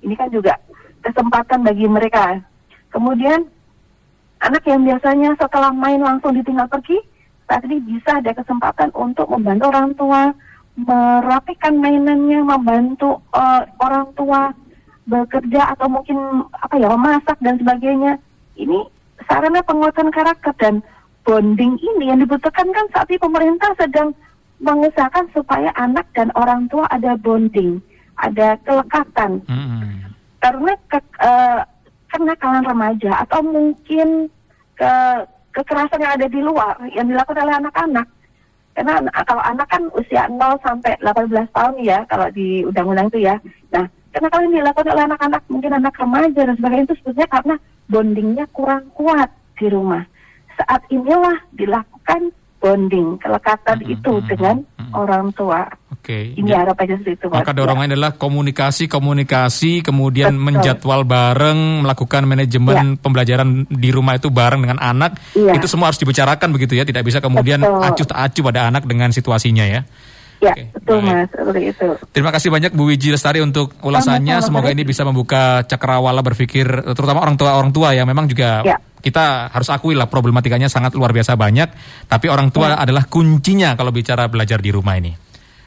Ini 0.03 0.15
kan 0.19 0.31
juga 0.31 0.59
kesempatan 1.03 1.63
bagi 1.63 1.87
mereka. 1.87 2.43
Kemudian 2.91 3.47
anak 4.45 4.63
yang 4.69 4.85
biasanya 4.85 5.33
setelah 5.41 5.73
main 5.73 6.01
langsung 6.05 6.37
ditinggal 6.37 6.69
pergi 6.69 7.01
saat 7.49 7.65
ini 7.69 7.81
bisa 7.81 8.21
ada 8.21 8.33
kesempatan 8.33 8.93
untuk 8.97 9.29
membantu 9.29 9.65
orang 9.73 9.91
tua 9.97 10.23
merapikan 10.75 11.79
mainannya, 11.79 12.43
membantu 12.43 13.23
eh, 13.33 13.63
orang 13.79 14.11
tua 14.19 14.51
bekerja 15.05 15.77
atau 15.77 15.87
mungkin 15.87 16.17
apa 16.57 16.75
ya 16.81 16.89
memasak 16.89 17.37
dan 17.45 17.61
sebagainya. 17.61 18.17
Ini 18.57 18.79
sarana 19.29 19.61
penguatan 19.63 20.09
karakter 20.11 20.53
dan 20.57 20.81
bonding 21.25 21.77
ini 21.81 22.11
yang 22.13 22.21
dibutuhkan 22.21 22.69
kan 22.73 22.87
saat 22.93 23.09
ini 23.09 23.21
pemerintah 23.21 23.71
sedang 23.77 24.13
mengusahakan 24.61 25.29
supaya 25.37 25.71
anak 25.77 26.09
dan 26.17 26.33
orang 26.37 26.65
tua 26.73 26.89
ada 26.89 27.17
bonding, 27.21 27.81
ada 28.17 28.57
kelekatan 28.65 29.45
Mhm. 29.45 30.15
karena 30.41 30.73
ke, 30.89 30.99
eh, 31.21 31.61
kenakalan 32.09 32.65
remaja 32.65 33.27
atau 33.27 33.43
mungkin 33.43 34.31
ke 34.75 34.93
kekerasan 35.55 36.03
yang 36.03 36.15
ada 36.19 36.27
di 36.27 36.41
luar 36.43 36.75
yang 36.93 37.07
dilakukan 37.07 37.47
oleh 37.47 37.57
anak-anak. 37.63 38.07
Karena 38.75 38.99
kalau 39.23 39.43
anak 39.47 39.71
kan 39.71 39.83
usia 39.95 40.27
0 40.27 40.59
sampai 40.67 40.99
18 40.99 41.31
tahun 41.55 41.75
ya 41.79 42.03
kalau 42.11 42.27
di 42.35 42.67
undang-undang 42.67 43.07
itu 43.15 43.23
ya. 43.23 43.39
Nah 43.71 43.87
karena 44.11 44.29
kalau 44.31 44.43
ini 44.51 44.59
dilakukan 44.59 44.91
oleh 44.91 45.05
anak-anak 45.07 45.43
mungkin 45.47 45.73
anak 45.79 45.95
remaja 45.95 46.41
dan 46.43 46.55
sebagainya 46.59 46.87
itu 46.91 46.97
sebetulnya 46.99 47.29
karena 47.31 47.55
bondingnya 47.87 48.45
kurang 48.51 48.85
kuat 48.99 49.31
di 49.59 49.67
rumah. 49.71 50.03
Saat 50.59 50.87
inilah 50.91 51.39
dilakukan 51.55 52.35
bonding 52.65 53.21
kelekatan 53.21 53.77
Mm-mm, 53.85 53.93
itu 53.93 54.13
dengan 54.25 54.65
mm-mm. 54.65 54.97
orang 54.97 55.29
tua 55.37 55.69
Oke. 55.93 56.33
ini 56.33 56.49
Ja- 56.49 56.65
harapannya 56.65 56.97
seperti 57.05 57.17
itu. 57.21 57.27
Maka 57.29 57.53
dorongannya 57.53 57.93
adalah 57.97 58.17
komunikasi, 58.17 58.89
komunikasi, 58.89 59.85
kemudian 59.85 60.33
Betul. 60.33 60.45
menjadwal 60.49 61.01
bareng, 61.05 61.85
melakukan 61.85 62.25
manajemen 62.25 62.97
pembelajaran 62.97 63.69
di 63.69 63.89
rumah 63.93 64.17
itu 64.17 64.33
bareng 64.33 64.65
dengan 64.65 64.81
anak. 64.81 65.21
Iya. 65.37 65.61
Itu 65.61 65.69
semua 65.69 65.93
harus 65.93 66.01
dibicarakan 66.01 66.49
begitu 66.57 66.77
ya, 66.77 66.89
tidak 66.89 67.05
bisa 67.05 67.21
kemudian 67.21 67.61
acuh 67.61 68.09
tak 68.09 68.17
acuh 68.17 68.43
pada 68.49 68.69
anak 68.73 68.89
dengan 68.89 69.13
situasinya 69.13 69.65
ya. 69.69 69.85
Ya 70.45 70.53
Oke, 70.53 70.65
betul 70.77 70.97
baik. 70.99 71.09
mas 71.09 71.27
seperti 71.33 71.61
itu 71.73 71.89
Terima 72.13 72.31
kasih 72.31 72.49
banyak 72.53 72.71
Bu 72.71 72.85
Wiji 72.87 73.09
Lestari 73.11 73.41
untuk 73.41 73.73
ulasannya. 73.81 74.39
Semoga 74.39 74.69
ini 74.69 74.85
bisa 74.85 75.03
membuka 75.03 75.65
cakrawala 75.65 76.21
berpikir, 76.21 76.69
terutama 76.93 77.25
orang 77.25 77.35
tua 77.35 77.57
orang 77.57 77.73
tua 77.73 77.91
yang 77.91 78.05
memang 78.05 78.29
juga 78.29 78.61
Ya. 78.63 78.77
kita 79.01 79.49
harus 79.49 79.69
akui 79.69 79.93
lah 79.93 80.07
problematikanya 80.07 80.69
sangat 80.69 80.93
luar 80.93 81.11
biasa 81.11 81.35
banyak. 81.35 81.69
Tapi 82.07 82.27
orang 82.29 82.53
tua 82.53 82.77
Ya. 82.77 82.85
adalah 82.85 83.09
kuncinya 83.09 83.73
kalau 83.75 83.91
bicara 83.91 84.29
belajar 84.29 84.61
di 84.61 84.69
rumah 84.69 84.95
ini. 84.95 85.13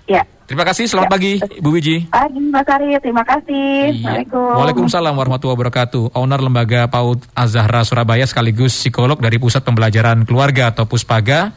ya 0.08 0.24
Terima 0.48 0.64
kasih, 0.64 0.88
selamat 0.88 1.12
Ya. 1.12 1.16
pagi 1.20 1.32
Bu 1.60 1.76
Wiji. 1.76 2.08
pagi 2.08 2.40
Mas 2.40 2.64
Ari 2.64 2.96
terima 3.04 3.20
kasih 3.28 3.92
Iya. 3.92 4.24
Assalamualaikum 4.24 4.56
Waalaikumsalam 4.56 5.14
warahmatullahi 5.14 5.58
wabarakatuh. 5.60 6.04
Owner 6.16 6.40
Lembaga 6.40 6.88
PAUD 6.88 7.28
Azahra 7.36 7.84
Surabaya 7.84 8.24
sekaligus 8.24 8.72
psikolog 8.72 9.20
dari 9.20 9.36
Pusat 9.36 9.68
Pembelajaran 9.68 10.24
Keluarga 10.24 10.72
atau 10.72 10.88
Puspaga, 10.88 11.52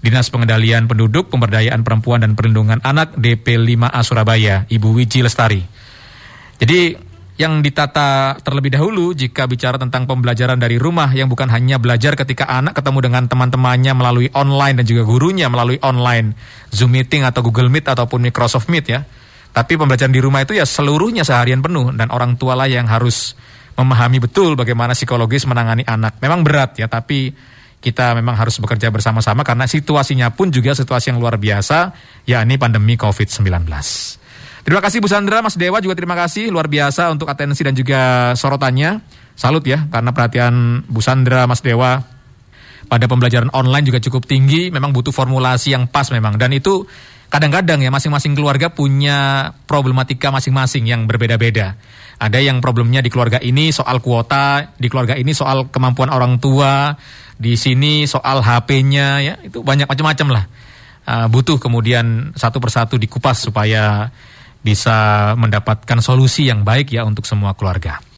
Dinas 0.00 0.32
Pengendalian 0.32 0.88
Penduduk, 0.88 1.28
Pemberdayaan 1.28 1.84
Perempuan 1.84 2.24
dan 2.24 2.32
Perlindungan 2.32 2.80
Anak 2.80 3.16
DP5A 3.20 4.00
Surabaya, 4.00 4.64
Ibu 4.68 4.96
Wiji 4.96 5.20
Lestari. 5.20 5.60
Jadi 6.60 7.08
yang 7.40 7.64
ditata 7.64 8.36
terlebih 8.44 8.76
dahulu 8.76 9.16
jika 9.16 9.48
bicara 9.48 9.80
tentang 9.80 10.04
pembelajaran 10.04 10.60
dari 10.60 10.76
rumah 10.76 11.08
yang 11.08 11.24
bukan 11.24 11.48
hanya 11.48 11.80
belajar 11.80 12.12
ketika 12.12 12.44
anak 12.44 12.76
ketemu 12.76 13.08
dengan 13.08 13.24
teman-temannya 13.32 13.96
melalui 13.96 14.28
online 14.36 14.76
dan 14.76 14.84
juga 14.84 15.08
gurunya 15.08 15.48
melalui 15.48 15.80
online 15.80 16.36
Zoom 16.68 16.92
meeting 16.92 17.24
atau 17.24 17.40
Google 17.40 17.72
Meet 17.72 17.88
ataupun 17.88 18.20
Microsoft 18.20 18.68
Meet 18.68 18.86
ya. 18.92 19.00
Tapi 19.56 19.72
pembelajaran 19.80 20.12
di 20.12 20.20
rumah 20.20 20.44
itu 20.44 20.52
ya 20.52 20.68
seluruhnya 20.68 21.24
seharian 21.24 21.64
penuh 21.64 21.96
dan 21.96 22.12
orang 22.12 22.36
tua 22.36 22.52
lah 22.52 22.68
yang 22.68 22.84
harus 22.84 23.32
memahami 23.72 24.20
betul 24.20 24.52
bagaimana 24.52 24.92
psikologis 24.92 25.48
menangani 25.48 25.82
anak. 25.88 26.20
Memang 26.20 26.44
berat 26.44 26.76
ya, 26.76 26.92
tapi 26.92 27.32
kita 27.80 28.12
memang 28.12 28.36
harus 28.36 28.60
bekerja 28.60 28.92
bersama-sama 28.92 29.40
karena 29.40 29.64
situasinya 29.64 30.28
pun 30.36 30.52
juga 30.52 30.76
situasi 30.76 31.10
yang 31.10 31.18
luar 31.18 31.40
biasa, 31.40 31.96
yakni 32.28 32.60
pandemi 32.60 33.00
COVID-19. 33.00 33.64
Terima 34.60 34.80
kasih 34.84 35.00
Bu 35.00 35.08
Sandra, 35.08 35.40
Mas 35.40 35.56
Dewa 35.56 35.80
juga 35.80 35.96
terima 35.96 36.12
kasih 36.12 36.52
luar 36.52 36.68
biasa 36.68 37.08
untuk 37.08 37.32
atensi 37.32 37.64
dan 37.64 37.72
juga 37.72 38.32
sorotannya. 38.36 39.00
Salut 39.32 39.64
ya 39.64 39.88
karena 39.88 40.12
perhatian 40.12 40.84
Bu 40.84 41.00
Sandra, 41.00 41.48
Mas 41.48 41.64
Dewa 41.64 41.96
pada 42.84 43.08
pembelajaran 43.08 43.48
online 43.56 43.88
juga 43.88 43.98
cukup 44.04 44.28
tinggi, 44.28 44.68
memang 44.68 44.92
butuh 44.92 45.16
formulasi 45.16 45.72
yang 45.72 45.88
pas 45.88 46.12
memang 46.12 46.36
dan 46.36 46.52
itu 46.52 46.84
kadang-kadang 47.32 47.80
ya 47.80 47.88
masing-masing 47.88 48.36
keluarga 48.36 48.68
punya 48.74 49.48
problematika 49.64 50.28
masing-masing 50.28 50.84
yang 50.84 51.08
berbeda-beda. 51.08 51.80
Ada 52.20 52.36
yang 52.44 52.60
problemnya 52.60 53.00
di 53.00 53.08
keluarga 53.08 53.40
ini 53.40 53.72
soal 53.72 54.04
kuota, 54.04 54.76
di 54.76 54.92
keluarga 54.92 55.16
ini 55.16 55.32
soal 55.32 55.72
kemampuan 55.72 56.12
orang 56.12 56.36
tua, 56.36 56.92
di 57.40 57.56
sini 57.56 58.04
soal 58.04 58.44
HP-nya 58.44 59.08
ya, 59.24 59.34
itu 59.40 59.64
banyak 59.64 59.88
macam-macam 59.88 60.28
lah. 60.28 60.44
Uh, 61.08 61.26
butuh 61.32 61.56
kemudian 61.56 62.36
satu 62.36 62.60
persatu 62.60 63.00
dikupas 63.00 63.40
supaya 63.40 64.12
bisa 64.60 65.32
mendapatkan 65.40 66.04
solusi 66.04 66.52
yang 66.52 66.60
baik 66.60 66.92
ya 66.92 67.08
untuk 67.08 67.24
semua 67.24 67.56
keluarga. 67.56 68.04